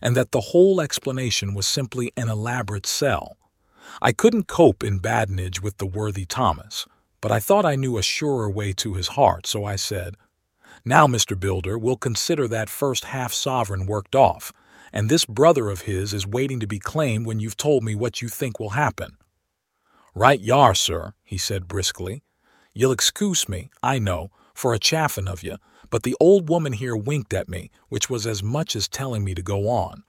and 0.00 0.16
that 0.16 0.30
the 0.30 0.52
whole 0.52 0.80
explanation 0.80 1.52
was 1.52 1.66
simply 1.66 2.12
an 2.16 2.28
elaborate 2.28 2.86
sell. 2.86 3.36
I 4.00 4.12
couldn't 4.12 4.46
cope 4.46 4.84
in 4.84 5.00
badinage 5.00 5.60
with 5.60 5.78
the 5.78 5.86
worthy 5.86 6.24
Thomas, 6.24 6.86
but 7.20 7.32
I 7.32 7.40
thought 7.40 7.64
I 7.64 7.74
knew 7.74 7.98
a 7.98 8.02
surer 8.02 8.48
way 8.48 8.72
to 8.74 8.94
his 8.94 9.08
heart, 9.08 9.44
so 9.48 9.64
I 9.64 9.74
said, 9.74 10.14
Now, 10.84 11.08
Mr. 11.08 11.36
Bilder, 11.36 11.76
we'll 11.76 11.96
consider 11.96 12.46
that 12.46 12.70
first 12.70 13.06
half 13.06 13.32
sovereign 13.32 13.86
worked 13.86 14.14
off, 14.14 14.52
and 14.92 15.08
this 15.08 15.24
brother 15.24 15.68
of 15.68 15.80
his 15.80 16.14
is 16.14 16.28
waiting 16.28 16.60
to 16.60 16.68
be 16.68 16.78
claimed 16.78 17.26
when 17.26 17.40
you've 17.40 17.56
told 17.56 17.82
me 17.82 17.96
what 17.96 18.22
you 18.22 18.28
think 18.28 18.60
will 18.60 18.78
happen. 18.78 19.16
Right 20.14 20.40
yar, 20.40 20.76
sir, 20.76 21.14
he 21.24 21.38
said 21.38 21.66
briskly. 21.66 22.22
You'll 22.78 22.92
excuse 22.92 23.48
me, 23.48 23.70
I 23.82 23.98
know, 23.98 24.30
for 24.52 24.74
a 24.74 24.78
chaffin' 24.78 25.28
of 25.28 25.42
you, 25.42 25.56
but 25.88 26.02
the 26.02 26.14
old 26.20 26.50
woman 26.50 26.74
here 26.74 26.94
winked 26.94 27.32
at 27.32 27.48
me, 27.48 27.70
which 27.88 28.10
was 28.10 28.26
as 28.26 28.42
much 28.42 28.76
as 28.76 28.86
telling 28.86 29.24
me 29.24 29.34
to 29.34 29.40
go 29.40 29.66
on. 29.66 30.02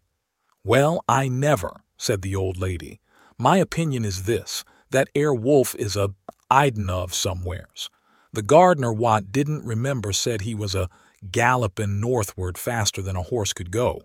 Well, 0.65 1.01
I 1.07 1.29
never, 1.29 1.79
said 1.97 2.21
the 2.21 2.35
old 2.35 2.57
lady. 2.57 2.99
My 3.37 3.55
opinion 3.55 4.03
is 4.03 4.23
this, 4.23 4.65
that 4.89 5.07
Herr 5.15 5.33
Wolf 5.33 5.75
is 5.75 5.95
a 5.95 6.09
idin 6.51 6.89
of 6.89 7.13
somewheres. 7.13 7.89
The 8.33 8.41
gardener 8.41 8.91
Watt 8.91 9.31
didn't 9.31 9.63
remember 9.63 10.11
said 10.11 10.41
he 10.41 10.53
was 10.53 10.75
a 10.75 10.89
gallopin' 11.31 12.01
northward 12.01 12.57
faster 12.57 13.01
than 13.01 13.15
a 13.15 13.23
horse 13.23 13.53
could 13.53 13.71
go. 13.71 14.01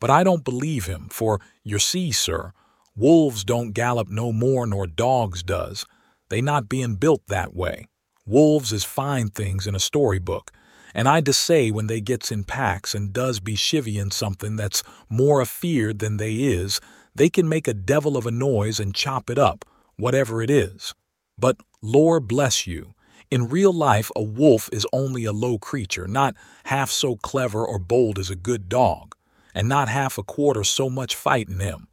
But 0.00 0.10
I 0.10 0.22
don't 0.22 0.44
believe 0.44 0.84
him, 0.84 1.08
for, 1.10 1.40
you 1.64 1.78
see, 1.78 2.12
sir, 2.12 2.52
wolves 2.94 3.42
don't 3.42 3.72
gallop 3.72 4.10
no 4.10 4.32
more 4.32 4.66
nor 4.66 4.86
dogs 4.86 5.42
does, 5.42 5.86
they 6.28 6.40
not 6.40 6.68
bein' 6.68 6.94
built 6.96 7.22
that 7.28 7.54
way. 7.54 7.86
Wolves 8.24 8.72
is 8.72 8.84
fine 8.84 9.28
things 9.28 9.66
in 9.66 9.74
a 9.74 9.80
storybook, 9.80 10.50
and 10.94 11.08
I 11.08 11.22
say 11.30 11.70
when 11.70 11.86
they 11.86 12.00
gets 12.00 12.32
in 12.32 12.44
packs 12.44 12.94
and 12.94 13.12
does 13.12 13.38
be 13.40 13.54
chivvyin' 13.54 14.12
something 14.12 14.56
that's 14.56 14.82
more 15.08 15.40
afeard 15.40 15.98
than 15.98 16.16
they 16.16 16.34
is, 16.36 16.80
they 17.14 17.28
can 17.28 17.48
make 17.48 17.68
a 17.68 17.74
devil 17.74 18.16
of 18.16 18.26
a 18.26 18.30
noise 18.30 18.80
and 18.80 18.94
chop 18.94 19.30
it 19.30 19.38
up, 19.38 19.64
whatever 19.96 20.42
it 20.42 20.50
is. 20.50 20.94
But, 21.38 21.56
Lor 21.82 22.20
bless 22.20 22.66
you, 22.66 22.94
in 23.30 23.48
real 23.48 23.72
life 23.72 24.10
a 24.16 24.22
wolf 24.22 24.68
is 24.72 24.86
only 24.92 25.24
a 25.24 25.32
low 25.32 25.58
creature, 25.58 26.06
not 26.06 26.34
half 26.64 26.90
so 26.90 27.16
clever 27.16 27.64
or 27.64 27.78
bold 27.78 28.18
as 28.18 28.30
a 28.30 28.36
good 28.36 28.68
dog 28.68 29.14
and 29.54 29.68
not 29.68 29.88
half 29.88 30.18
a 30.18 30.22
quarter 30.22 30.62
so 30.62 30.90
much 30.90 31.14
fightin' 31.14 31.60
him. 31.60 31.88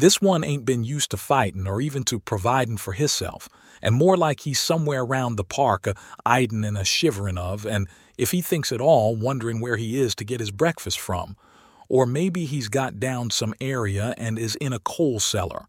This 0.00 0.18
one 0.18 0.44
ain't 0.44 0.64
been 0.64 0.82
used 0.82 1.10
to 1.10 1.18
fightin' 1.18 1.66
or 1.66 1.82
even 1.82 2.04
to 2.04 2.18
providin' 2.18 2.78
for 2.78 2.94
hisself, 2.94 3.50
and 3.82 3.94
more 3.94 4.16
like 4.16 4.40
he's 4.40 4.58
somewhere 4.58 5.04
round 5.04 5.36
the 5.36 5.44
park 5.44 5.86
a 5.86 5.94
idin' 6.24 6.66
and 6.66 6.78
a 6.78 6.86
shiverin' 6.86 7.36
of, 7.36 7.66
and 7.66 7.86
if 8.16 8.30
he 8.30 8.40
thinks 8.40 8.72
at 8.72 8.80
all, 8.80 9.14
wondering 9.14 9.60
where 9.60 9.76
he 9.76 10.00
is 10.00 10.14
to 10.14 10.24
get 10.24 10.40
his 10.40 10.50
breakfast 10.50 10.98
from. 10.98 11.36
Or 11.90 12.06
maybe 12.06 12.46
he's 12.46 12.68
got 12.68 12.98
down 12.98 13.28
some 13.28 13.52
area 13.60 14.14
and 14.16 14.38
is 14.38 14.54
in 14.54 14.72
a 14.72 14.78
coal 14.78 15.20
cellar. 15.20 15.66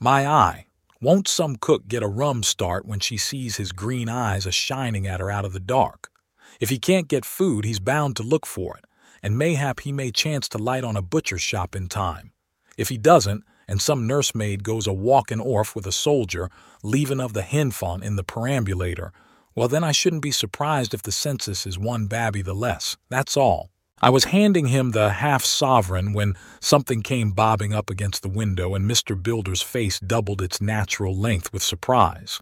My 0.00 0.26
eye, 0.26 0.66
won't 1.00 1.28
some 1.28 1.54
cook 1.54 1.86
get 1.86 2.02
a 2.02 2.08
rum 2.08 2.42
start 2.42 2.86
when 2.86 2.98
she 2.98 3.16
sees 3.16 3.58
his 3.58 3.70
green 3.70 4.08
eyes 4.08 4.46
a 4.46 4.50
shining 4.50 5.06
at 5.06 5.20
her 5.20 5.30
out 5.30 5.44
of 5.44 5.52
the 5.52 5.60
dark? 5.60 6.10
If 6.58 6.70
he 6.70 6.80
can't 6.80 7.06
get 7.06 7.24
food, 7.24 7.64
he's 7.64 7.78
bound 7.78 8.16
to 8.16 8.24
look 8.24 8.46
for 8.46 8.76
it, 8.78 8.84
and 9.22 9.38
mayhap 9.38 9.78
he 9.78 9.92
may 9.92 10.10
chance 10.10 10.48
to 10.48 10.58
light 10.58 10.82
on 10.82 10.96
a 10.96 11.02
butcher's 11.02 11.42
shop 11.42 11.76
in 11.76 11.86
time. 11.86 12.32
If 12.76 12.88
he 12.88 12.98
doesn't, 12.98 13.44
and 13.70 13.80
some 13.80 14.06
nursemaid 14.06 14.64
goes 14.64 14.86
a 14.86 14.92
walkin' 14.92 15.40
orf 15.40 15.74
with 15.74 15.86
a 15.86 15.92
soldier, 15.92 16.50
leavin' 16.82 17.24
of 17.24 17.32
the 17.32 17.42
hinfant 17.42 18.02
in 18.02 18.16
the 18.16 18.24
perambulator, 18.24 19.12
well, 19.54 19.68
then 19.68 19.84
I 19.84 19.92
shouldn't 19.92 20.22
be 20.22 20.30
surprised 20.30 20.92
if 20.92 21.02
the 21.02 21.12
census 21.12 21.66
is 21.66 21.78
one 21.78 22.06
babby 22.06 22.42
the 22.42 22.54
less. 22.54 22.96
That's 23.08 23.36
all. 23.36 23.70
I 24.02 24.10
was 24.10 24.24
handing 24.24 24.66
him 24.66 24.90
the 24.90 25.10
half 25.10 25.44
sovereign 25.44 26.12
when 26.12 26.34
something 26.60 27.02
came 27.02 27.32
bobbing 27.32 27.72
up 27.72 27.90
against 27.90 28.22
the 28.22 28.28
window, 28.28 28.74
and 28.74 28.90
Mr. 28.90 29.20
Bilder's 29.20 29.62
face 29.62 30.00
doubled 30.00 30.40
its 30.40 30.60
natural 30.60 31.14
length 31.14 31.52
with 31.52 31.62
surprise. 31.62 32.40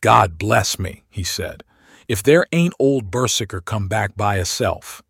God 0.00 0.36
bless 0.36 0.78
me, 0.78 1.04
he 1.08 1.24
said, 1.24 1.64
if 2.08 2.22
there 2.22 2.46
ain't 2.52 2.74
old 2.78 3.10
Bersicker 3.10 3.64
come 3.64 3.88
back 3.88 4.16
by 4.16 4.36
hisself. 4.36 5.02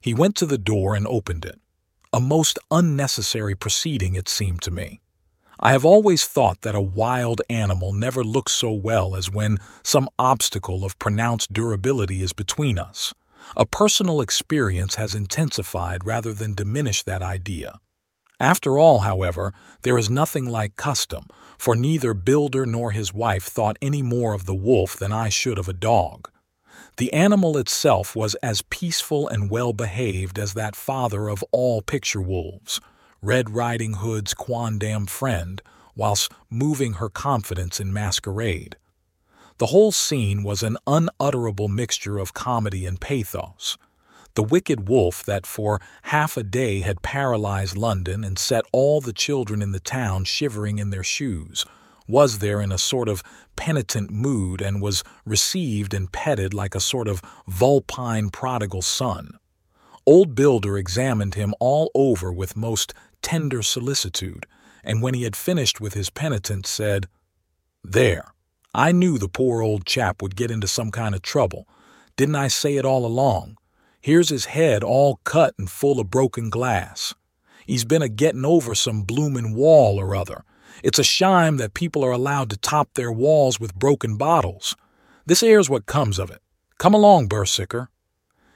He 0.00 0.14
went 0.14 0.34
to 0.36 0.46
the 0.46 0.58
door 0.58 0.94
and 0.94 1.06
opened 1.06 1.44
it. 1.44 1.60
A 2.12 2.18
most 2.18 2.58
unnecessary 2.72 3.54
proceeding, 3.54 4.16
it 4.16 4.28
seemed 4.28 4.62
to 4.62 4.72
me. 4.72 5.00
I 5.60 5.70
have 5.70 5.84
always 5.84 6.26
thought 6.26 6.62
that 6.62 6.74
a 6.74 6.80
wild 6.80 7.40
animal 7.48 7.92
never 7.92 8.24
looks 8.24 8.50
so 8.50 8.72
well 8.72 9.14
as 9.14 9.30
when 9.30 9.58
some 9.84 10.08
obstacle 10.18 10.84
of 10.84 10.98
pronounced 10.98 11.52
durability 11.52 12.20
is 12.20 12.32
between 12.32 12.80
us. 12.80 13.14
A 13.56 13.64
personal 13.64 14.20
experience 14.20 14.96
has 14.96 15.14
intensified 15.14 16.04
rather 16.04 16.32
than 16.32 16.54
diminished 16.54 17.06
that 17.06 17.22
idea. 17.22 17.78
After 18.40 18.76
all, 18.76 19.00
however, 19.00 19.52
there 19.82 19.96
is 19.96 20.10
nothing 20.10 20.46
like 20.46 20.74
custom, 20.74 21.26
for 21.58 21.76
neither 21.76 22.12
Bilder 22.12 22.66
nor 22.66 22.90
his 22.90 23.14
wife 23.14 23.44
thought 23.44 23.78
any 23.80 24.02
more 24.02 24.32
of 24.32 24.46
the 24.46 24.54
wolf 24.54 24.96
than 24.96 25.12
I 25.12 25.28
should 25.28 25.58
of 25.60 25.68
a 25.68 25.72
dog. 25.72 26.28
The 27.00 27.14
animal 27.14 27.56
itself 27.56 28.14
was 28.14 28.34
as 28.42 28.60
peaceful 28.60 29.26
and 29.26 29.50
well 29.50 29.72
behaved 29.72 30.38
as 30.38 30.52
that 30.52 30.76
father 30.76 31.30
of 31.30 31.42
all 31.50 31.80
picture 31.80 32.20
wolves, 32.20 32.78
Red 33.22 33.54
Riding 33.54 33.94
Hood's 33.94 34.34
quondam 34.34 35.08
friend, 35.08 35.62
whilst 35.96 36.30
moving 36.50 36.92
her 37.00 37.08
confidence 37.08 37.80
in 37.80 37.90
masquerade. 37.90 38.76
The 39.56 39.68
whole 39.68 39.92
scene 39.92 40.42
was 40.42 40.62
an 40.62 40.76
unutterable 40.86 41.68
mixture 41.68 42.18
of 42.18 42.34
comedy 42.34 42.84
and 42.84 43.00
pathos. 43.00 43.78
The 44.34 44.42
wicked 44.42 44.86
wolf 44.86 45.24
that 45.24 45.46
for 45.46 45.80
half 46.02 46.36
a 46.36 46.42
day 46.42 46.80
had 46.80 47.00
paralyzed 47.00 47.78
London 47.78 48.22
and 48.22 48.38
set 48.38 48.66
all 48.72 49.00
the 49.00 49.14
children 49.14 49.62
in 49.62 49.72
the 49.72 49.80
town 49.80 50.24
shivering 50.24 50.76
in 50.76 50.90
their 50.90 51.02
shoes, 51.02 51.64
was 52.10 52.38
there 52.38 52.60
in 52.60 52.72
a 52.72 52.78
sort 52.78 53.08
of 53.08 53.22
penitent 53.56 54.10
mood 54.10 54.60
and 54.60 54.82
was 54.82 55.04
received 55.24 55.94
and 55.94 56.12
petted 56.12 56.52
like 56.52 56.74
a 56.74 56.80
sort 56.80 57.08
of 57.08 57.22
vulpine 57.46 58.30
prodigal 58.30 58.82
son. 58.82 59.32
Old 60.06 60.34
Bilder 60.34 60.76
examined 60.76 61.34
him 61.34 61.54
all 61.60 61.90
over 61.94 62.32
with 62.32 62.56
most 62.56 62.94
tender 63.22 63.62
solicitude, 63.62 64.46
and 64.82 65.02
when 65.02 65.14
he 65.14 65.24
had 65.24 65.36
finished 65.36 65.80
with 65.80 65.94
his 65.94 66.10
penitence, 66.10 66.68
said, 66.68 67.06
There, 67.84 68.32
I 68.74 68.92
knew 68.92 69.18
the 69.18 69.28
poor 69.28 69.62
old 69.62 69.84
chap 69.84 70.22
would 70.22 70.36
get 70.36 70.50
into 70.50 70.68
some 70.68 70.90
kind 70.90 71.14
of 71.14 71.22
trouble. 71.22 71.68
Didn't 72.16 72.36
I 72.36 72.48
say 72.48 72.76
it 72.76 72.84
all 72.84 73.04
along? 73.04 73.56
Here's 74.00 74.30
his 74.30 74.46
head 74.46 74.82
all 74.82 75.20
cut 75.24 75.54
and 75.58 75.70
full 75.70 76.00
of 76.00 76.10
broken 76.10 76.50
glass. 76.50 77.14
He's 77.66 77.84
been 77.84 78.02
a 78.02 78.08
getting 78.08 78.44
over 78.44 78.74
some 78.74 79.02
bloomin' 79.02 79.54
wall 79.54 80.00
or 80.00 80.16
other. 80.16 80.44
It's 80.82 80.98
a 80.98 81.04
shame 81.04 81.56
that 81.58 81.74
people 81.74 82.04
are 82.04 82.10
allowed 82.10 82.50
to 82.50 82.56
top 82.56 82.94
their 82.94 83.12
walls 83.12 83.60
with 83.60 83.74
broken 83.74 84.16
bottles. 84.16 84.76
This 85.26 85.40
here's 85.40 85.70
what 85.70 85.86
comes 85.86 86.18
of 86.18 86.30
it. 86.30 86.40
Come 86.78 86.94
along, 86.94 87.28
Bersicker. 87.28 87.88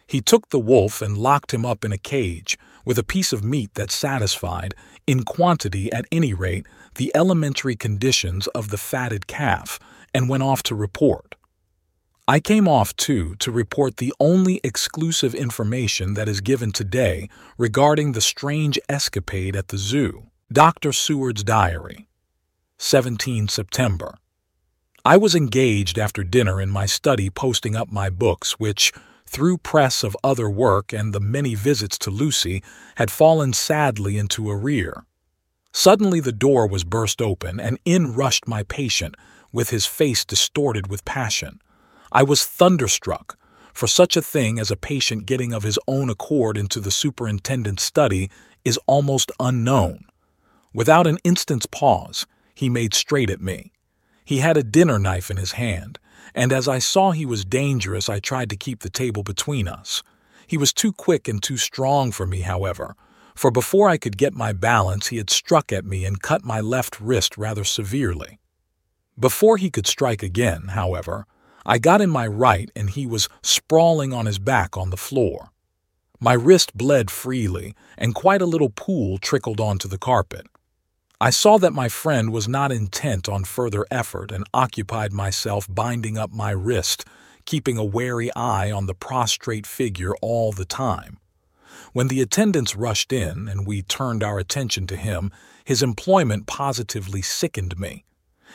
He 0.07 0.21
took 0.21 0.49
the 0.49 0.59
wolf 0.59 1.01
and 1.03 1.19
locked 1.19 1.53
him 1.53 1.65
up 1.65 1.85
in 1.85 1.93
a 1.93 1.99
cage, 1.99 2.59
with 2.85 2.99
a 2.99 3.05
piece 3.05 3.33
of 3.33 3.45
meat 3.45 3.75
that 3.75 3.91
satisfied, 3.91 4.75
in 5.07 5.25
quantity 5.25 5.93
at 5.93 6.07
any 6.13 6.35
rate, 6.35 6.67
the 6.97 7.11
elementary 7.15 7.77
conditions 7.77 8.47
of 8.49 8.71
the 8.71 8.77
fatted 8.77 9.27
calf, 9.27 9.79
and 10.15 10.29
went 10.29 10.43
off 10.43 10.63
to 10.65 10.75
report. 10.75 11.35
I 12.27 12.41
came 12.41 12.67
off, 12.67 12.97
too, 12.97 13.35
to 13.37 13.51
report 13.51 13.99
the 13.99 14.15
only 14.19 14.61
exclusive 14.65 15.35
information 15.35 16.15
that 16.15 16.29
is 16.29 16.41
given 16.41 16.73
today 16.73 17.29
regarding 17.59 18.13
the 18.13 18.23
strange 18.23 18.79
escapade 18.89 19.55
at 19.55 19.69
the 19.69 19.79
zoo 19.79 20.31
Dr. 20.53 20.93
Seward's 20.93 21.43
Diary. 21.43 22.07
17 22.77 23.49
September. 23.49 24.15
I 25.03 25.17
was 25.17 25.35
engaged 25.35 25.99
after 25.99 26.23
dinner 26.23 26.61
in 26.61 26.69
my 26.69 26.85
study 26.85 27.31
posting 27.31 27.75
up 27.75 27.91
my 27.91 28.11
books, 28.11 28.53
which, 28.53 28.93
through 29.27 29.59
press 29.59 30.05
of 30.05 30.15
other 30.23 30.51
work 30.51 30.93
and 30.93 31.13
the 31.15 31.21
many 31.21 31.55
visits 31.55 31.97
to 32.01 32.11
Lucy, 32.11 32.63
had 32.97 33.11
fallen 33.11 33.55
sadly 33.55 34.19
into 34.19 34.51
arrear. 34.51 35.07
Suddenly 35.73 36.21
the 36.21 36.31
door 36.31 36.69
was 36.69 36.85
burst 36.85 37.23
open, 37.23 37.59
and 37.59 37.79
in 37.87 38.15
rushed 38.15 38.47
my 38.47 38.65
patient, 38.65 39.15
with 39.51 39.71
his 39.71 39.87
face 39.87 40.27
distorted 40.27 40.89
with 40.89 41.07
passion. 41.07 41.59
I 42.13 42.23
was 42.23 42.45
thunderstruck, 42.45 43.39
for 43.73 43.87
such 43.87 44.15
a 44.15 44.23
thing 44.23 44.59
as 44.59 44.71
a 44.71 44.77
patient 44.77 45.25
getting 45.25 45.55
of 45.55 45.63
his 45.63 45.79
own 45.89 46.11
accord 46.11 46.59
into 46.59 46.81
the 46.81 46.91
superintendent's 46.91 47.83
study 47.83 48.31
is 48.63 48.79
almost 48.87 49.33
unknown. 49.41 50.05
Without 50.75 51.07
an 51.07 51.19
instant's 51.23 51.67
pause, 51.67 52.27
he 52.53 52.69
made 52.69 52.95
straight 52.95 53.31
at 53.31 53.41
me. 53.41 53.73
He 54.25 54.39
had 54.39 54.57
a 54.57 54.65
dinner 54.65 54.99
knife 54.99 55.31
in 55.31 55.37
his 55.37 55.53
hand, 55.53 56.01
and 56.35 56.53
as 56.53 56.67
I 56.67 56.81
saw 56.81 57.13
he 57.13 57.25
was 57.25 57.45
dangerous, 57.45 58.09
I 58.09 58.19
tried 58.19 58.51
to 58.51 58.57
keep 58.57 58.81
the 58.81 58.91
table 58.91 59.23
between 59.23 59.69
us. 59.69 60.03
He 60.49 60.59
was 60.59 60.73
too 60.73 60.93
quick 60.93 61.29
and 61.29 61.41
too 61.41 61.57
strong 61.57 62.11
for 62.11 62.27
me, 62.27 62.41
however, 62.41 62.97
for 63.37 63.53
before 63.53 63.89
I 63.89 63.99
could 63.99 64.17
get 64.17 64.35
my 64.35 64.53
balance, 64.53 65.09
he 65.09 65.19
had 65.19 65.31
struck 65.31 65.73
at 65.73 65.85
me 65.85 66.05
and 66.05 66.21
cut 66.21 66.45
my 66.45 66.61
left 66.61 67.01
wrist 67.01 67.39
rather 67.39 67.63
severely. 67.63 68.41
Before 69.19 69.57
he 69.57 69.71
could 69.71 69.87
strike 69.87 70.25
again, 70.25 70.69
however, 70.71 71.27
I 71.65 71.79
got 71.79 72.01
in 72.01 72.11
my 72.11 72.27
right 72.27 72.69
and 72.75 72.91
he 72.91 73.07
was 73.07 73.29
sprawling 73.43 74.13
on 74.13 74.27
his 74.27 74.41
back 74.41 74.77
on 74.77 74.91
the 74.91 74.97
floor. 74.97 75.51
My 76.21 76.33
wrist 76.33 76.77
bled 76.77 77.11
freely, 77.11 77.75
and 77.97 78.15
quite 78.15 78.43
a 78.43 78.47
little 78.47 78.71
pool 78.71 79.19
trickled 79.19 79.61
onto 79.61 79.89
the 79.89 79.99
carpet. 79.99 80.47
I 81.21 81.31
saw 81.31 81.59
that 81.59 81.73
my 81.73 81.89
friend 81.89 82.33
was 82.33 82.49
not 82.49 82.73
intent 82.73 83.29
on 83.29 83.45
further 83.45 83.87
effort 83.91 84.33
and 84.33 84.45
occupied 84.53 85.13
myself 85.13 85.67
binding 85.73 86.19
up 86.19 86.33
my 86.33 86.51
wrist, 86.51 87.05
keeping 87.45 87.79
a 87.79 87.85
wary 87.85 88.35
eye 88.35 88.73
on 88.73 88.87
the 88.87 88.95
prostrate 88.95 89.67
figure 89.67 90.15
all 90.21 90.51
the 90.51 90.65
time. 90.65 91.19
When 91.93 92.09
the 92.09 92.21
attendants 92.21 92.75
rushed 92.75 93.13
in 93.13 93.49
and 93.49 93.67
we 93.67 93.83
turned 93.83 94.25
our 94.25 94.41
attention 94.41 94.89
to 94.89 94.97
him, 94.97 95.31
his 95.65 95.83
employment 95.83 96.47
positively 96.47 97.23
sickened 97.23 97.79
me. 97.79 98.05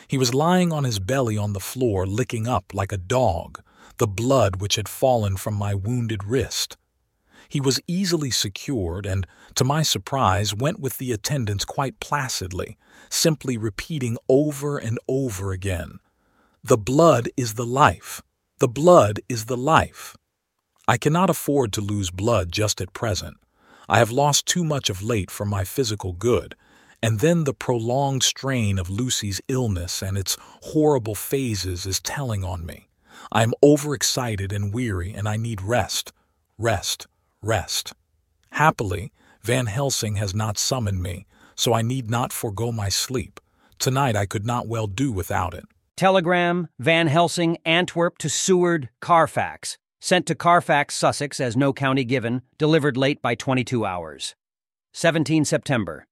He 0.06 0.18
was 0.18 0.34
lying 0.34 0.72
on 0.72 0.84
his 0.84 0.98
belly 0.98 1.38
on 1.38 1.54
the 1.54 1.60
floor, 1.60 2.06
licking 2.06 2.46
up 2.46 2.74
like 2.74 2.92
a 2.92 2.98
dog, 2.98 3.62
the 3.96 4.06
blood 4.06 4.60
which 4.60 4.76
had 4.76 4.88
fallen 4.88 5.36
from 5.36 5.54
my 5.54 5.74
wounded 5.74 6.24
wrist. 6.24 6.76
He 7.50 7.60
was 7.60 7.80
easily 7.88 8.30
secured 8.30 9.06
and, 9.06 9.26
to 9.56 9.64
my 9.64 9.82
surprise, 9.82 10.54
went 10.54 10.78
with 10.78 10.98
the 10.98 11.10
attendants 11.10 11.64
quite 11.64 11.98
placidly, 11.98 12.78
simply 13.10 13.58
repeating 13.58 14.16
over 14.28 14.78
and 14.78 15.00
over 15.08 15.50
again, 15.50 15.98
The 16.62 16.78
blood 16.78 17.28
is 17.36 17.54
the 17.54 17.66
life. 17.66 18.22
The 18.60 18.68
blood 18.68 19.18
is 19.28 19.46
the 19.46 19.56
life. 19.56 20.16
I 20.86 20.96
cannot 20.96 21.28
afford 21.28 21.72
to 21.72 21.80
lose 21.80 22.12
blood 22.12 22.52
just 22.52 22.80
at 22.80 22.92
present. 22.92 23.36
I 23.88 23.98
have 23.98 24.12
lost 24.12 24.46
too 24.46 24.62
much 24.62 24.88
of 24.88 25.02
late 25.02 25.30
for 25.30 25.44
my 25.44 25.64
physical 25.64 26.12
good, 26.12 26.54
and 27.02 27.18
then 27.18 27.42
the 27.42 27.54
prolonged 27.54 28.22
strain 28.22 28.78
of 28.78 28.90
Lucy's 28.90 29.40
illness 29.48 30.02
and 30.02 30.16
its 30.16 30.36
horrible 30.40 31.16
phases 31.16 31.84
is 31.84 31.98
telling 31.98 32.44
on 32.44 32.64
me. 32.64 32.88
I 33.32 33.42
am 33.42 33.54
overexcited 33.60 34.52
and 34.52 34.72
weary, 34.72 35.12
and 35.12 35.28
I 35.28 35.36
need 35.36 35.62
rest, 35.62 36.12
rest, 36.58 37.08
rest. 37.42 37.92
Happily, 38.52 39.12
Van 39.42 39.66
Helsing 39.66 40.16
has 40.16 40.34
not 40.34 40.58
summoned 40.58 41.02
me, 41.02 41.26
so 41.54 41.72
I 41.72 41.82
need 41.82 42.10
not 42.10 42.32
forego 42.32 42.72
my 42.72 42.88
sleep. 42.88 43.40
Tonight 43.78 44.16
I 44.16 44.26
could 44.26 44.46
not 44.46 44.68
well 44.68 44.86
do 44.86 45.10
without 45.12 45.54
it. 45.54 45.64
Telegram, 45.96 46.68
Van 46.78 47.08
Helsing, 47.08 47.58
Antwerp 47.64 48.18
to 48.18 48.28
Seward, 48.28 48.88
Carfax. 49.00 49.78
Sent 50.00 50.26
to 50.26 50.34
Carfax, 50.34 50.94
Sussex, 50.94 51.40
as 51.40 51.56
no 51.56 51.74
county 51.74 52.04
given, 52.04 52.40
delivered 52.56 52.96
late 52.96 53.20
by 53.20 53.34
22 53.34 53.84
hours. 53.84 54.34
17 54.94 55.44
September. 55.44 56.06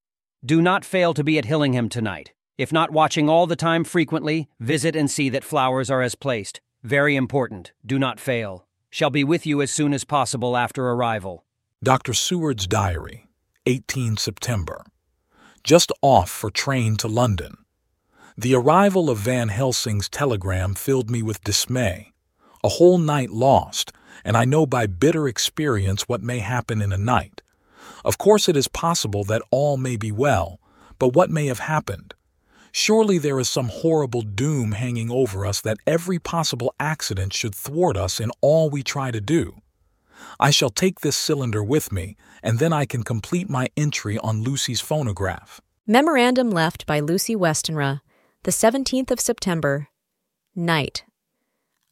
Do 0.44 0.60
not 0.60 0.84
fail 0.84 1.14
to 1.14 1.24
be 1.24 1.38
at 1.38 1.46
Hillingham 1.46 1.88
tonight. 1.88 2.32
If 2.58 2.72
not 2.72 2.92
watching 2.92 3.28
all 3.28 3.46
the 3.46 3.56
time 3.56 3.84
frequently, 3.84 4.48
visit 4.60 4.94
and 4.94 5.10
see 5.10 5.30
that 5.30 5.42
flowers 5.42 5.90
are 5.90 6.02
as 6.02 6.14
placed. 6.14 6.60
Very 6.82 7.16
important. 7.16 7.72
Do 7.84 7.98
not 7.98 8.20
fail. 8.20 8.67
Shall 8.90 9.10
be 9.10 9.22
with 9.22 9.46
you 9.46 9.60
as 9.60 9.70
soon 9.70 9.92
as 9.92 10.04
possible 10.04 10.56
after 10.56 10.88
arrival. 10.88 11.44
Dr. 11.82 12.14
Seward's 12.14 12.66
Diary, 12.66 13.26
18 13.66 14.16
September. 14.16 14.84
Just 15.62 15.92
off 16.00 16.30
for 16.30 16.50
train 16.50 16.96
to 16.96 17.08
London. 17.08 17.58
The 18.36 18.54
arrival 18.54 19.10
of 19.10 19.18
Van 19.18 19.48
Helsing's 19.48 20.08
telegram 20.08 20.74
filled 20.74 21.10
me 21.10 21.22
with 21.22 21.44
dismay. 21.44 22.12
A 22.64 22.70
whole 22.70 22.96
night 22.96 23.30
lost, 23.30 23.92
and 24.24 24.36
I 24.36 24.44
know 24.44 24.64
by 24.64 24.86
bitter 24.86 25.28
experience 25.28 26.08
what 26.08 26.22
may 26.22 26.38
happen 26.38 26.80
in 26.80 26.92
a 26.92 26.98
night. 26.98 27.42
Of 28.04 28.16
course, 28.16 28.48
it 28.48 28.56
is 28.56 28.68
possible 28.68 29.22
that 29.24 29.42
all 29.50 29.76
may 29.76 29.96
be 29.96 30.10
well, 30.10 30.60
but 30.98 31.14
what 31.14 31.30
may 31.30 31.46
have 31.46 31.60
happened? 31.60 32.14
Surely 32.72 33.18
there 33.18 33.38
is 33.40 33.48
some 33.48 33.68
horrible 33.68 34.22
doom 34.22 34.72
hanging 34.72 35.10
over 35.10 35.46
us 35.46 35.60
that 35.60 35.78
every 35.86 36.18
possible 36.18 36.74
accident 36.78 37.32
should 37.32 37.54
thwart 37.54 37.96
us 37.96 38.20
in 38.20 38.30
all 38.40 38.70
we 38.70 38.82
try 38.82 39.10
to 39.10 39.20
do. 39.20 39.60
I 40.40 40.50
shall 40.50 40.70
take 40.70 41.00
this 41.00 41.16
cylinder 41.16 41.62
with 41.62 41.92
me, 41.92 42.16
and 42.42 42.58
then 42.58 42.72
I 42.72 42.84
can 42.84 43.02
complete 43.02 43.48
my 43.48 43.68
entry 43.76 44.18
on 44.18 44.42
Lucy's 44.42 44.80
phonograph. 44.80 45.60
Memorandum 45.86 46.50
left 46.50 46.86
by 46.86 47.00
Lucy 47.00 47.34
Westenra, 47.34 48.00
the 48.42 48.50
17th 48.50 49.10
of 49.10 49.20
September. 49.20 49.88
Night. 50.54 51.04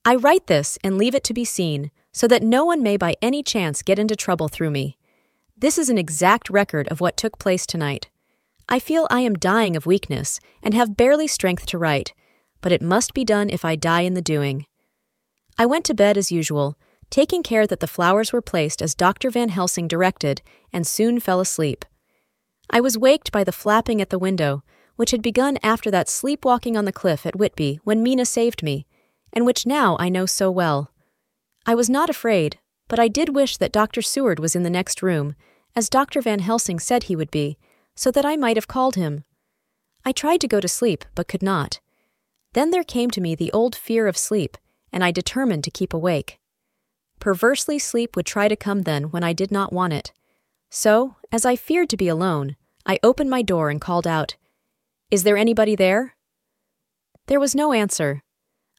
I 0.05 0.17
write 0.17 0.47
this 0.47 0.79
and 0.85 0.99
leave 0.99 1.15
it 1.15 1.25
to 1.25 1.35
be 1.35 1.45
seen, 1.45 1.91
so 2.13 2.29
that 2.29 2.43
no 2.43 2.65
one 2.65 2.83
may 2.83 2.97
by 2.97 3.15
any 3.21 3.43
chance 3.43 3.83
get 3.83 3.99
into 3.99 4.17
trouble 4.17 4.49
through 4.49 4.71
me. 4.71 4.99
This 5.57 5.79
is 5.79 5.89
an 5.89 5.99
exact 5.99 6.51
record 6.51 6.89
of 6.89 7.01
what 7.01 7.17
took 7.17 7.39
place 7.39 7.67
tonight. 7.67 8.09
I 8.69 8.79
feel 8.79 9.07
I 9.11 9.21
am 9.21 9.35
dying 9.35 9.77
of 9.77 9.87
weakness 9.87 10.41
and 10.63 10.75
have 10.75 10.97
barely 10.97 11.27
strength 11.27 11.67
to 11.67 11.79
write, 11.79 12.13
but 12.61 12.73
it 12.73 12.83
must 12.83 13.15
be 13.15 13.25
done 13.25 13.49
if 13.49 13.65
I 13.65 13.77
die 13.77 14.01
in 14.01 14.15
the 14.15 14.23
doing. 14.23 14.67
I 15.57 15.67
went 15.67 15.85
to 15.87 15.95
bed 15.95 16.19
as 16.19 16.33
usual, 16.33 16.77
taking 17.09 17.43
care 17.43 17.67
that 17.67 17.81
the 17.81 17.87
flowers 17.87 18.33
were 18.33 18.43
placed 18.43 18.83
as 18.83 18.95
Dr. 18.95 19.31
Van 19.31 19.51
Helsing 19.51 19.87
directed, 19.87 20.43
and 20.73 20.87
soon 20.87 21.21
fell 21.21 21.41
asleep. 21.41 21.85
I 22.69 22.81
was 22.81 22.99
waked 22.99 23.31
by 23.31 23.45
the 23.45 23.53
flapping 23.53 24.01
at 24.01 24.11
the 24.11 24.19
window, 24.19 24.65
which 24.97 25.13
had 25.13 25.23
begun 25.23 25.59
after 25.63 25.91
that 25.93 26.09
sleepwalking 26.09 26.77
on 26.77 26.85
the 26.85 26.93
cliff 26.93 27.25
at 27.25 27.37
Whitby 27.37 27.79
when 27.85 28.03
Mina 28.03 28.27
saved 28.27 28.63
me, 28.63 28.87
and 29.33 29.47
which 29.47 29.67
now 29.67 29.97
I 30.01 30.09
know 30.09 30.27
so 30.27 30.51
well. 30.51 30.91
I 31.65 31.75
was 31.75 31.89
not 31.89 32.11
afraid, 32.11 32.59
but 32.89 32.99
I 32.99 33.09
did 33.09 33.35
wish 33.35 33.57
that 33.59 33.73
Dr. 33.73 34.03
Seward 34.03 34.41
was 34.41 34.57
in 34.57 34.63
the 34.63 34.71
next 34.71 35.03
room, 35.03 35.37
as 35.77 35.89
Dr. 35.89 36.21
Van 36.21 36.41
Helsing 36.41 36.81
said 36.81 37.05
he 37.05 37.17
would 37.17 37.31
be, 37.31 37.59
so 37.97 38.13
that 38.13 38.25
I 38.25 38.37
might 38.37 38.57
have 38.57 38.69
called 38.69 38.95
him. 38.95 39.25
I 40.05 40.13
tried 40.13 40.41
to 40.43 40.49
go 40.49 40.61
to 40.61 40.69
sleep, 40.69 41.05
but 41.17 41.27
could 41.27 41.43
not. 41.43 41.81
Then 42.53 42.71
there 42.71 42.85
came 42.85 43.11
to 43.11 43.21
me 43.21 43.35
the 43.35 43.51
old 43.53 43.75
fear 43.75 44.07
of 44.07 44.17
sleep, 44.17 44.57
and 44.93 45.03
I 45.03 45.11
determined 45.11 45.65
to 45.65 45.71
keep 45.71 45.93
awake. 45.93 46.39
Perversely, 47.19 47.79
sleep 47.79 48.15
would 48.15 48.27
try 48.27 48.47
to 48.47 48.57
come 48.57 48.83
then 48.83 49.05
when 49.05 49.25
I 49.25 49.33
did 49.33 49.51
not 49.51 49.73
want 49.73 49.93
it. 49.93 50.13
So, 50.71 51.17
as 51.33 51.45
I 51.45 51.57
feared 51.57 51.89
to 51.91 51.97
be 51.97 52.09
alone, 52.09 52.57
I 52.85 53.01
opened 53.03 53.31
my 53.31 53.43
door 53.43 53.71
and 53.71 53.81
called 53.81 54.07
out, 54.07 54.37
Is 55.11 55.25
there 55.25 55.37
anybody 55.37 55.75
there? 55.75 56.15
There 57.27 57.41
was 57.41 57.55
no 57.55 57.73
answer. 57.73 58.23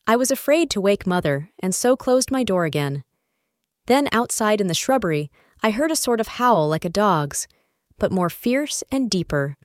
I 0.06 0.16
was 0.16 0.32
afraid 0.32 0.70
to 0.72 0.82
wake 0.82 1.06
Mother, 1.06 1.50
and 1.60 1.76
so 1.76 1.98
closed 1.98 2.32
my 2.32 2.44
door 2.44 2.66
again. 2.66 3.04
Then, 3.88 4.08
outside 4.12 4.62
in 4.62 4.68
the 4.68 4.74
shrubbery, 4.74 5.30
I 5.62 5.72
heard 5.72 5.92
a 5.92 5.96
sort 5.96 6.22
of 6.22 6.28
howl 6.40 6.70
like 6.70 6.86
a 6.86 6.90
dog's, 6.90 7.48
but 7.98 8.12
more 8.12 8.30
fierce 8.30 8.84
and 8.92 9.10
deeper. 9.10 9.58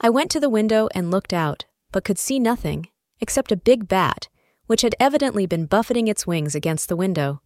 I 0.00 0.10
went 0.10 0.30
to 0.32 0.40
the 0.40 0.50
window 0.50 0.88
and 0.94 1.10
looked 1.10 1.32
out, 1.32 1.64
but 1.92 2.04
could 2.04 2.18
see 2.18 2.38
nothing, 2.38 2.88
except 3.20 3.52
a 3.52 3.56
big 3.56 3.88
bat, 3.88 4.28
which 4.66 4.82
had 4.82 4.94
evidently 4.98 5.46
been 5.46 5.66
buffeting 5.66 6.08
its 6.08 6.26
wings 6.26 6.54
against 6.54 6.88
the 6.88 6.96
window. 6.96 7.40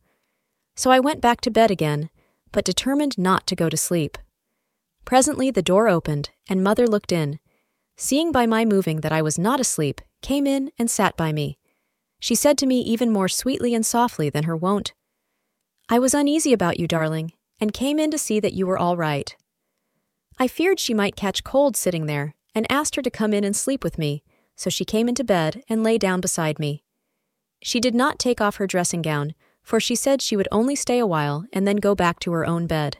So 0.77 0.91
I 0.91 1.01
went 1.01 1.21
back 1.21 1.41
to 1.43 1.51
bed 1.51 1.71
again, 1.71 2.11
but 2.53 2.65
determined 2.65 3.19
not 3.19 3.47
to 3.49 3.57
go 3.57 3.69
to 3.69 3.77
sleep. 3.77 4.17
Presently 5.05 5.51
the 5.51 5.63
door 5.63 5.89
opened, 5.89 6.31
and 6.49 6.63
Mother 6.63 6.87
looked 6.87 7.13
in. 7.13 7.39
Seeing 7.97 8.31
by 8.31 8.47
my 8.47 8.65
moving 8.65 9.01
that 9.01 9.13
I 9.13 9.23
was 9.23 9.39
not 9.39 9.61
asleep, 9.61 10.01
came 10.23 10.47
in 10.47 10.71
and 10.79 10.91
sat 10.91 11.17
by 11.17 11.33
me. 11.33 11.59
She 12.21 12.35
said 12.35 12.59
to 12.59 12.67
me 12.67 12.81
even 12.81 13.13
more 13.13 13.29
sweetly 13.29 13.75
and 13.75 13.85
softly 13.85 14.31
than 14.31 14.45
her 14.45 14.57
wont, 14.57 14.93
I 15.91 15.99
was 15.99 16.13
uneasy 16.13 16.53
about 16.53 16.79
you, 16.79 16.87
darling, 16.87 17.33
and 17.61 17.73
came 17.73 17.99
in 17.99 18.11
to 18.11 18.19
see 18.19 18.41
that 18.41 18.53
you 18.53 18.67
were 18.67 18.79
all 18.79 18.97
right. 18.97 19.35
I 20.39 20.47
feared 20.47 20.79
she 20.79 20.95
might 20.95 21.17
catch 21.17 21.45
cold 21.45 21.77
sitting 21.77 22.07
there, 22.07 22.35
and 22.55 22.71
asked 22.71 22.95
her 22.97 23.03
to 23.03 23.11
come 23.11 23.35
in 23.35 23.45
and 23.45 23.57
sleep 23.57 23.83
with 23.83 23.99
me, 23.99 24.23
so 24.57 24.71
she 24.71 24.85
came 24.85 25.09
into 25.09 25.25
bed 25.25 25.63
and 25.69 25.83
lay 25.83 25.99
down 25.99 26.21
beside 26.21 26.59
me. 26.59 26.85
She 27.63 27.81
did 27.81 27.95
not 27.95 28.19
take 28.19 28.41
off 28.41 28.57
her 28.57 28.67
dressing 28.67 29.03
gown, 29.03 29.35
for 29.63 29.81
she 29.81 29.95
said 29.95 30.23
she 30.23 30.37
would 30.37 30.49
only 30.53 30.77
stay 30.77 30.99
a 30.99 31.07
while 31.07 31.45
and 31.53 31.67
then 31.67 31.77
go 31.77 31.95
back 31.95 32.21
to 32.21 32.33
her 32.33 32.47
own 32.47 32.67
bed. 32.67 32.99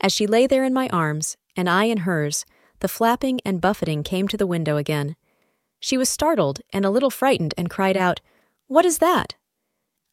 As 0.00 0.12
she 0.12 0.26
lay 0.26 0.46
there 0.46 0.64
in 0.64 0.72
my 0.72 0.88
arms, 0.88 1.36
and 1.56 1.68
I 1.68 1.84
in 1.84 1.98
hers, 1.98 2.44
the 2.80 2.88
flapping 2.88 3.40
and 3.44 3.60
buffeting 3.60 4.02
came 4.02 4.26
to 4.28 4.36
the 4.36 4.46
window 4.46 4.76
again. 4.76 5.16
She 5.80 5.96
was 5.98 6.08
startled 6.08 6.60
and 6.72 6.84
a 6.84 6.90
little 6.90 7.10
frightened 7.10 7.54
and 7.56 7.68
cried 7.68 7.96
out, 7.96 8.20
What 8.68 8.84
is 8.84 8.98
that? 8.98 9.34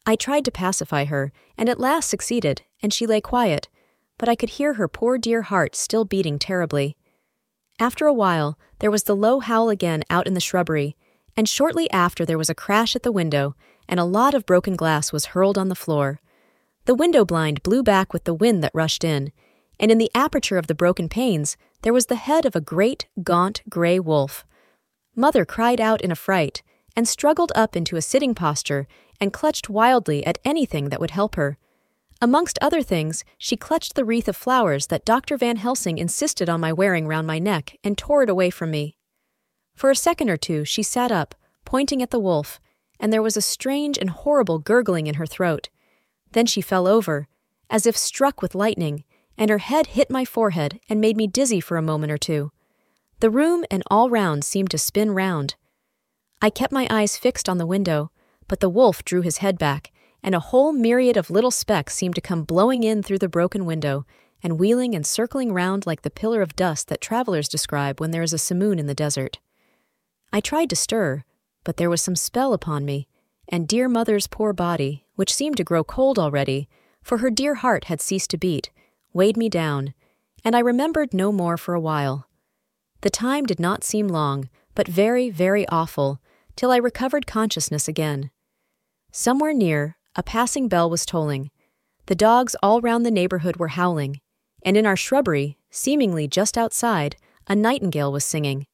I 0.06 0.16
tried 0.16 0.46
to 0.46 0.52
pacify 0.52 1.06
her, 1.06 1.32
and 1.58 1.70
at 1.70 1.80
last 1.80 2.10
succeeded, 2.10 2.64
and 2.82 2.94
she 2.94 3.06
lay 3.06 3.22
quiet, 3.22 3.70
but 4.20 4.30
I 4.30 4.36
could 4.36 4.52
hear 4.52 4.76
her 4.76 4.88
poor 4.88 5.18
dear 5.18 5.42
heart 5.42 5.76
still 5.76 6.06
beating 6.06 6.38
terribly. 6.38 6.96
After 7.80 8.06
a 8.06 8.14
while, 8.14 8.60
there 8.80 8.92
was 8.92 9.04
the 9.04 9.16
low 9.16 9.40
howl 9.40 9.70
again 9.70 10.04
out 10.10 10.28
in 10.28 10.36
the 10.36 10.40
shrubbery, 10.40 10.96
and 11.36 11.50
shortly 11.50 11.90
after 11.90 12.26
there 12.26 12.38
was 12.38 12.50
a 12.50 12.56
crash 12.56 12.96
at 12.96 13.04
the 13.04 13.12
window, 13.12 13.56
and 13.88 14.00
a 14.00 14.04
lot 14.04 14.34
of 14.34 14.46
broken 14.46 14.76
glass 14.76 15.12
was 15.14 15.28
hurled 15.28 15.58
on 15.58 15.70
the 15.70 15.76
floor. 15.76 16.20
The 16.86 16.94
window 16.94 17.24
blind 17.24 17.64
blew 17.64 17.82
back 17.82 18.14
with 18.14 18.26
the 18.26 18.34
wind 18.34 18.64
that 18.64 18.76
rushed 18.76 19.04
in, 19.04 19.32
and 19.80 19.90
in 19.90 19.98
the 19.98 20.12
aperture 20.14 20.58
of 20.58 20.68
the 20.68 20.76
broken 20.76 21.08
panes 21.08 21.56
there 21.82 21.94
was 21.94 22.08
the 22.08 22.16
head 22.16 22.46
of 22.46 22.56
a 22.56 22.62
great, 22.62 23.08
gaunt, 23.24 23.62
gray 23.70 24.00
wolf. 24.00 24.46
Mother 25.16 25.46
cried 25.46 25.80
out 25.80 26.02
in 26.02 26.12
affright, 26.12 26.62
and 26.96 27.08
struggled 27.08 27.54
up 27.56 27.76
into 27.76 27.96
a 27.96 28.02
sitting 28.02 28.36
posture, 28.36 28.86
and 29.22 29.32
clutched 29.32 29.70
wildly 29.70 30.26
at 30.26 30.40
anything 30.44 30.90
that 30.90 31.00
would 31.00 31.12
help 31.12 31.36
her. 31.36 31.58
Amongst 32.22 32.60
other 32.62 32.82
things, 32.82 33.24
she 33.38 33.56
clutched 33.56 33.96
the 33.96 34.04
wreath 34.04 34.28
of 34.28 34.36
flowers 34.36 34.88
that 34.88 35.06
Dr. 35.06 35.38
Van 35.38 35.56
Helsing 35.56 35.98
insisted 35.98 36.50
on 36.50 36.60
my 36.60 36.74
wearing 36.74 37.08
round 37.08 37.26
my 37.26 37.40
neck 37.40 37.78
and 37.84 37.98
tore 37.98 38.24
it 38.24 38.30
away 38.30 38.50
from 38.50 38.72
me. 38.72 38.98
For 39.74 39.90
a 39.90 39.96
second 39.96 40.30
or 40.30 40.36
two, 40.36 40.66
she 40.66 40.84
sat 40.84 41.12
up, 41.12 41.34
pointing 41.64 42.02
at 42.02 42.12
the 42.12 42.20
wolf, 42.20 42.60
and 43.00 43.14
there 43.14 43.22
was 43.22 43.38
a 43.38 43.42
strange 43.42 43.98
and 43.98 44.10
horrible 44.10 44.60
gurgling 44.60 45.08
in 45.08 45.16
her 45.16 45.26
throat. 45.26 45.70
Then 46.34 46.46
she 46.46 46.60
fell 46.60 46.88
over, 46.88 47.30
as 47.70 47.86
if 47.86 47.96
struck 47.96 48.42
with 48.42 48.56
lightning, 48.56 49.06
and 49.38 49.50
her 49.50 49.60
head 49.60 49.88
hit 49.88 50.12
my 50.12 50.26
forehead 50.26 50.82
and 50.90 51.00
made 51.00 51.16
me 51.16 51.28
dizzy 51.28 51.62
for 51.62 51.78
a 51.78 51.82
moment 51.82 52.12
or 52.12 52.18
two. 52.18 52.52
The 53.22 53.30
room 53.30 53.64
and 53.72 53.82
all 53.90 54.10
round 54.10 54.44
seemed 54.44 54.72
to 54.72 54.78
spin 54.78 55.12
round. 55.12 55.56
I 56.42 56.50
kept 56.50 56.74
my 56.74 56.88
eyes 56.90 57.16
fixed 57.16 57.48
on 57.48 57.58
the 57.58 57.66
window, 57.66 58.12
but 58.50 58.60
the 58.60 58.70
wolf 58.70 59.06
drew 59.06 59.22
his 59.22 59.38
head 59.38 59.58
back, 59.58 59.94
and 60.24 60.36
a 60.36 60.40
whole 60.40 60.72
myriad 60.72 61.18
of 61.18 61.30
little 61.30 61.52
specks 61.52 61.96
seemed 61.96 62.16
to 62.16 62.22
come 62.22 62.44
blowing 62.44 62.84
in 62.84 63.02
through 63.04 63.20
the 63.20 63.30
broken 63.30 63.66
window, 63.66 64.06
and 64.42 64.60
wheeling 64.60 64.96
and 64.96 65.06
circling 65.06 65.54
round 65.54 65.86
like 65.86 66.02
the 66.02 66.10
pillar 66.10 66.42
of 66.42 66.56
dust 66.56 66.88
that 66.88 67.02
travelers 67.02 67.50
describe 67.50 68.00
when 68.00 68.12
there 68.12 68.24
is 68.24 68.34
a 68.34 68.38
simoon 68.38 68.80
in 68.80 68.88
the 68.88 68.94
desert. 68.94 69.40
I 70.32 70.40
tried 70.40 70.70
to 70.70 70.76
stir, 70.76 71.24
but 71.64 71.78
there 71.78 71.90
was 71.90 72.02
some 72.02 72.16
spell 72.16 72.54
upon 72.54 72.86
me, 72.86 73.08
and 73.48 73.68
dear 73.68 73.90
mother's 73.90 74.28
poor 74.28 74.54
body, 74.54 75.06
which 75.16 75.34
seemed 75.34 75.58
to 75.58 75.64
grow 75.64 75.84
cold 75.84 76.18
already, 76.18 76.70
for 77.02 77.18
her 77.18 77.30
dear 77.30 77.56
heart 77.56 77.86
had 77.86 78.02
ceased 78.02 78.30
to 78.32 78.38
beat, 78.38 78.70
weighed 79.14 79.38
me 79.38 79.50
down, 79.50 79.94
and 80.44 80.56
I 80.56 80.60
remembered 80.60 81.14
no 81.14 81.32
more 81.32 81.58
for 81.58 81.74
a 81.74 81.82
while. 81.82 82.28
The 83.02 83.10
time 83.10 83.46
did 83.46 83.60
not 83.60 83.84
seem 83.84 84.08
long, 84.08 84.50
but 84.76 84.88
very, 84.88 85.30
very 85.30 85.68
awful, 85.70 86.22
till 86.56 86.72
I 86.72 86.78
recovered 86.78 87.28
consciousness 87.28 87.88
again. 87.88 88.32
Somewhere 89.12 89.54
near, 89.54 89.98
a 90.20 90.24
passing 90.24 90.68
bell 90.68 90.90
was 90.90 91.06
tolling. 91.06 91.50
The 92.08 92.14
dogs 92.14 92.54
all 92.62 92.82
round 92.82 93.06
the 93.06 93.10
neighborhood 93.10 93.56
were 93.56 93.70
howling, 93.70 94.20
and 94.64 94.76
in 94.76 94.86
our 94.86 94.98
shrubbery, 94.98 95.58
seemingly 95.72 96.28
just 96.28 96.58
outside, 96.58 97.16
a 97.48 97.56
nightingale 97.56 98.12
was 98.12 98.26
singing. 98.26 98.66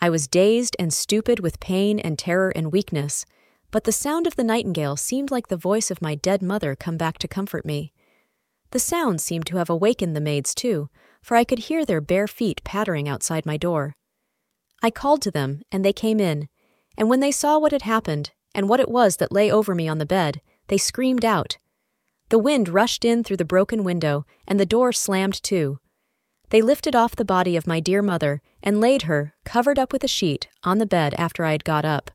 I 0.00 0.10
was 0.10 0.26
dazed 0.26 0.74
and 0.80 0.92
stupid 0.92 1.38
with 1.38 1.60
pain 1.60 2.00
and 2.00 2.18
terror 2.18 2.50
and 2.56 2.72
weakness, 2.72 3.24
but 3.70 3.84
the 3.84 3.92
sound 3.92 4.26
of 4.26 4.34
the 4.34 4.42
nightingale 4.42 4.96
seemed 4.96 5.30
like 5.30 5.46
the 5.46 5.56
voice 5.56 5.88
of 5.88 6.02
my 6.02 6.16
dead 6.16 6.42
mother 6.42 6.74
come 6.74 6.96
back 6.96 7.16
to 7.18 7.28
comfort 7.28 7.64
me. 7.64 7.92
The 8.72 8.80
sound 8.80 9.20
seemed 9.20 9.46
to 9.46 9.58
have 9.58 9.70
awakened 9.70 10.16
the 10.16 10.20
maids 10.20 10.52
too, 10.52 10.88
for 11.22 11.36
I 11.36 11.44
could 11.44 11.60
hear 11.60 11.84
their 11.84 12.00
bare 12.00 12.26
feet 12.26 12.60
pattering 12.64 13.08
outside 13.08 13.46
my 13.46 13.56
door. 13.56 13.94
I 14.82 14.90
called 14.90 15.22
to 15.22 15.30
them, 15.30 15.62
and 15.70 15.84
they 15.84 15.92
came 15.92 16.18
in, 16.18 16.48
and 16.98 17.08
when 17.08 17.20
they 17.20 17.30
saw 17.30 17.56
what 17.56 17.70
had 17.70 17.82
happened, 17.82 18.32
and 18.52 18.68
what 18.68 18.80
it 18.80 18.90
was 18.90 19.18
that 19.18 19.30
lay 19.30 19.48
over 19.48 19.76
me 19.76 19.86
on 19.86 19.98
the 19.98 20.04
bed, 20.04 20.40
they 20.72 20.78
screamed 20.78 21.22
out. 21.22 21.58
The 22.30 22.38
wind 22.38 22.66
rushed 22.66 23.04
in 23.04 23.22
through 23.22 23.36
the 23.36 23.44
broken 23.44 23.84
window, 23.84 24.24
and 24.48 24.58
the 24.58 24.64
door 24.64 24.90
slammed 24.90 25.42
to. 25.42 25.80
They 26.48 26.62
lifted 26.62 26.96
off 26.96 27.14
the 27.14 27.26
body 27.26 27.58
of 27.58 27.66
my 27.66 27.78
dear 27.78 28.00
mother 28.00 28.40
and 28.62 28.80
laid 28.80 29.02
her, 29.02 29.34
covered 29.44 29.78
up 29.78 29.92
with 29.92 30.02
a 30.02 30.08
sheet, 30.08 30.48
on 30.64 30.78
the 30.78 30.86
bed 30.86 31.12
after 31.18 31.44
I 31.44 31.52
had 31.52 31.64
got 31.64 31.84
up. 31.84 32.10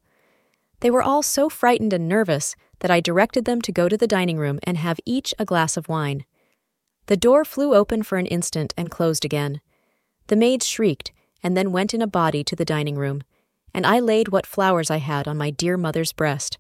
They 0.80 0.90
were 0.90 1.04
all 1.04 1.22
so 1.22 1.50
frightened 1.50 1.94
and 1.94 2.08
nervous 2.08 2.56
that 2.80 2.90
I 2.90 3.00
directed 3.00 3.46
them 3.46 3.62
to 3.62 3.72
go 3.72 3.88
to 3.88 3.96
the 3.96 4.08
dining 4.08 4.40
room 4.40 4.60
and 4.64 4.78
have 4.78 5.00
each 5.06 5.36
a 5.38 5.46
glass 5.46 5.78
of 5.78 5.88
wine. 5.88 6.26
The 7.06 7.16
door 7.16 7.46
flew 7.46 7.76
open 7.76 8.02
for 8.02 8.18
an 8.18 8.26
instant 8.26 8.74
and 8.76 8.90
closed 8.90 9.24
again. 9.24 9.62
The 10.30 10.36
maids 10.36 10.66
shrieked 10.66 11.12
and 11.44 11.56
then 11.56 11.72
went 11.72 11.94
in 11.94 12.02
a 12.02 12.08
body 12.08 12.44
to 12.46 12.56
the 12.56 12.66
dining 12.66 12.96
room, 12.96 13.22
and 13.72 13.86
I 13.86 14.00
laid 14.00 14.30
what 14.30 14.48
flowers 14.48 14.90
I 14.90 14.98
had 14.98 15.28
on 15.28 15.38
my 15.38 15.52
dear 15.52 15.78
mother's 15.78 16.12
breast. 16.12 16.58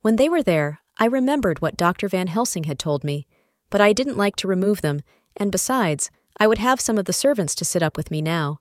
When 0.00 0.16
they 0.16 0.28
were 0.28 0.42
there, 0.42 0.81
I 0.98 1.06
remembered 1.06 1.60
what 1.60 1.76
Dr. 1.76 2.08
Van 2.08 2.28
Helsing 2.28 2.64
had 2.64 2.78
told 2.78 3.04
me, 3.04 3.26
but 3.70 3.80
I 3.80 3.92
didn't 3.92 4.18
like 4.18 4.36
to 4.36 4.48
remove 4.48 4.82
them, 4.82 5.02
and 5.36 5.50
besides, 5.50 6.10
I 6.38 6.46
would 6.46 6.58
have 6.58 6.80
some 6.80 6.98
of 6.98 7.06
the 7.06 7.12
servants 7.12 7.54
to 7.56 7.64
sit 7.64 7.82
up 7.82 7.96
with 7.96 8.10
me 8.10 8.20
now. 8.20 8.60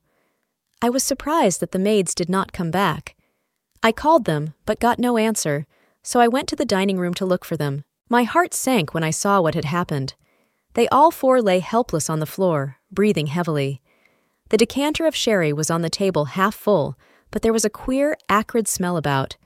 I 0.81 0.89
was 0.89 1.03
surprised 1.03 1.59
that 1.59 1.71
the 1.71 1.79
maids 1.79 2.15
did 2.15 2.29
not 2.29 2.53
come 2.53 2.71
back. 2.71 3.15
I 3.83 3.91
called 3.91 4.25
them, 4.25 4.53
but 4.65 4.79
got 4.79 4.99
no 4.99 5.17
answer, 5.17 5.65
so 6.03 6.19
I 6.19 6.27
went 6.27 6.47
to 6.49 6.55
the 6.55 6.65
dining 6.65 6.97
room 6.97 7.13
to 7.15 7.25
look 7.25 7.45
for 7.45 7.57
them. 7.57 7.83
My 8.09 8.23
heart 8.23 8.53
sank 8.53 8.93
when 8.93 9.03
I 9.03 9.11
saw 9.11 9.41
what 9.41 9.55
had 9.55 9.65
happened. 9.65 10.15
They 10.73 10.87
all 10.89 11.11
four 11.11 11.41
lay 11.41 11.59
helpless 11.59 12.09
on 12.09 12.19
the 12.19 12.25
floor, 12.25 12.77
breathing 12.91 13.27
heavily. 13.27 13.81
The 14.49 14.57
decanter 14.57 15.05
of 15.05 15.15
sherry 15.15 15.53
was 15.53 15.69
on 15.69 15.81
the 15.81 15.89
table 15.89 16.25
half 16.25 16.55
full, 16.55 16.97
but 17.29 17.41
there 17.41 17.53
was 17.53 17.65
a 17.65 17.69
queer, 17.69 18.17
acrid 18.29 18.67
smell 18.67 18.97
about. 18.97 19.37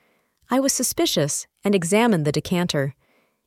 I 0.49 0.59
was 0.59 0.73
suspicious 0.73 1.47
and 1.65 1.75
examined 1.75 2.23
the 2.23 2.31
decanter. 2.31 2.95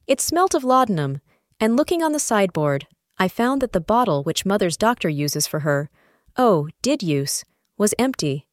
It 0.07 0.20
smelt 0.20 0.54
of 0.54 0.64
laudanum, 0.64 1.20
and 1.61 1.76
looking 1.76 2.02
on 2.02 2.12
the 2.12 2.18
sideboard, 2.18 2.87
I 3.18 3.28
found 3.28 3.62
that 3.62 3.72
the 3.72 3.81
bottle 3.81 4.22
which 4.24 4.44
Mother's 4.44 4.76
doctor 4.76 5.09
uses 5.09 5.46
for 5.46 5.61
her, 5.61 5.88
oh, 6.37 6.68
did 6.83 7.02
use, 7.02 7.44
was 7.78 7.94
empty. 7.98 8.46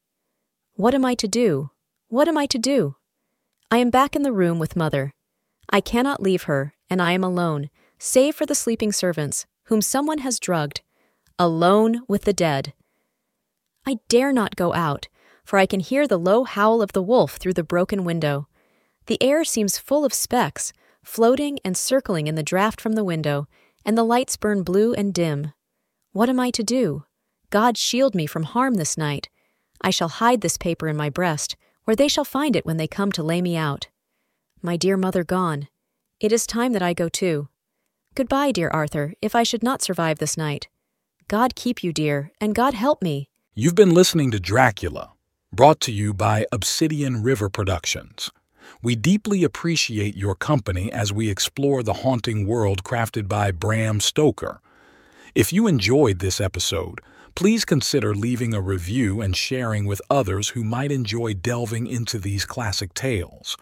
What 0.75 0.93
am 0.93 1.03
I 1.03 1.15
to 1.15 1.27
do? 1.27 1.71
What 2.07 2.27
am 2.27 2.37
I 2.37 2.45
to 2.45 2.57
do? 2.57 2.95
I 3.71 3.77
am 3.77 3.89
back 3.89 4.15
in 4.15 4.21
the 4.21 4.31
room 4.31 4.59
with 4.59 4.75
Mother. 4.75 5.11
I 5.69 5.81
cannot 5.81 6.21
leave 6.21 6.43
her, 6.43 6.75
and 6.89 7.01
I 7.01 7.11
am 7.13 7.23
alone, 7.23 7.69
save 7.97 8.35
for 8.35 8.45
the 8.45 8.55
sleeping 8.55 8.91
servants, 8.91 9.45
whom 9.65 9.81
someone 9.81 10.19
has 10.19 10.39
drugged. 10.39 10.81
Alone 11.39 12.01
with 12.07 12.23
the 12.23 12.33
dead. 12.33 12.73
I 13.85 13.97
dare 14.07 14.31
not 14.31 14.55
go 14.55 14.73
out, 14.73 15.07
for 15.43 15.59
I 15.59 15.65
can 15.65 15.79
hear 15.79 16.07
the 16.07 16.19
low 16.19 16.43
howl 16.43 16.81
of 16.81 16.93
the 16.93 17.01
wolf 17.01 17.37
through 17.37 17.53
the 17.53 17.63
broken 17.63 18.03
window. 18.03 18.47
The 19.07 19.21
air 19.21 19.43
seems 19.43 19.77
full 19.77 20.03
of 20.03 20.13
specks, 20.13 20.73
floating 21.03 21.59
and 21.63 21.77
circling 21.77 22.27
in 22.27 22.35
the 22.35 22.43
draught 22.43 22.81
from 22.81 22.93
the 22.93 23.03
window, 23.03 23.47
and 23.85 23.97
the 23.97 24.03
lights 24.03 24.35
burn 24.35 24.63
blue 24.63 24.93
and 24.93 25.13
dim. 25.13 25.53
What 26.11 26.29
am 26.29 26.39
I 26.39 26.49
to 26.51 26.63
do? 26.63 27.03
God 27.51 27.77
shield 27.77 28.15
me 28.15 28.25
from 28.25 28.43
harm 28.43 28.75
this 28.75 28.97
night. 28.97 29.29
I 29.81 29.91
shall 29.91 30.07
hide 30.07 30.41
this 30.41 30.57
paper 30.57 30.87
in 30.87 30.97
my 30.97 31.09
breast, 31.09 31.55
where 31.83 31.95
they 31.95 32.07
shall 32.07 32.25
find 32.25 32.55
it 32.55 32.65
when 32.65 32.77
they 32.77 32.87
come 32.87 33.11
to 33.11 33.21
lay 33.21 33.41
me 33.41 33.55
out. 33.55 33.87
My 34.61 34.77
dear 34.77 34.97
mother 34.97 35.23
gone. 35.23 35.67
It 36.19 36.31
is 36.31 36.47
time 36.47 36.73
that 36.73 36.81
I 36.81 36.93
go 36.93 37.07
too. 37.07 37.49
Goodbye, 38.15 38.51
dear 38.51 38.69
Arthur, 38.69 39.13
if 39.21 39.35
I 39.35 39.43
should 39.43 39.61
not 39.61 39.83
survive 39.83 40.17
this 40.17 40.37
night. 40.37 40.69
God 41.27 41.53
keep 41.53 41.83
you, 41.83 41.93
dear, 41.93 42.31
and 42.41 42.55
God 42.55 42.73
help 42.73 43.01
me. 43.01 43.29
You've 43.53 43.75
been 43.75 43.93
listening 43.93 44.31
to 44.31 44.39
Dracula, 44.39 45.11
brought 45.51 45.79
to 45.81 45.91
you 45.91 46.13
by 46.13 46.45
Obsidian 46.51 47.21
River 47.21 47.49
Productions. 47.49 48.31
We 48.81 48.95
deeply 48.95 49.43
appreciate 49.43 50.15
your 50.15 50.35
company 50.35 50.91
as 50.91 51.13
we 51.13 51.29
explore 51.29 51.83
the 51.83 51.93
haunting 51.93 52.47
world 52.47 52.83
crafted 52.83 53.27
by 53.27 53.51
Bram 53.51 53.99
Stoker. 53.99 54.61
If 55.33 55.51
you 55.51 55.67
enjoyed 55.67 56.19
this 56.19 56.39
episode, 56.39 57.01
please 57.35 57.65
consider 57.65 58.15
leaving 58.15 58.53
a 58.53 58.61
review 58.61 59.21
and 59.21 59.35
sharing 59.35 59.85
with 59.85 60.01
others 60.09 60.49
who 60.49 60.63
might 60.63 60.91
enjoy 60.91 61.33
delving 61.33 61.87
into 61.87 62.17
these 62.17 62.45
classic 62.45 62.93
tales. 62.93 63.57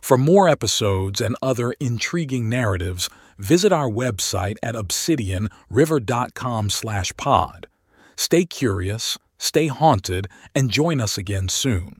For 0.00 0.16
more 0.16 0.48
episodes 0.48 1.20
and 1.20 1.36
other 1.42 1.72
intriguing 1.72 2.48
narratives, 2.48 3.10
visit 3.38 3.72
our 3.72 3.90
website 3.90 4.56
at 4.62 4.74
obsidianriver.com/pod. 4.74 7.66
Stay 8.16 8.46
curious, 8.46 9.18
stay 9.38 9.66
haunted, 9.66 10.28
and 10.54 10.70
join 10.70 11.00
us 11.00 11.18
again 11.18 11.48
soon. 11.48 11.99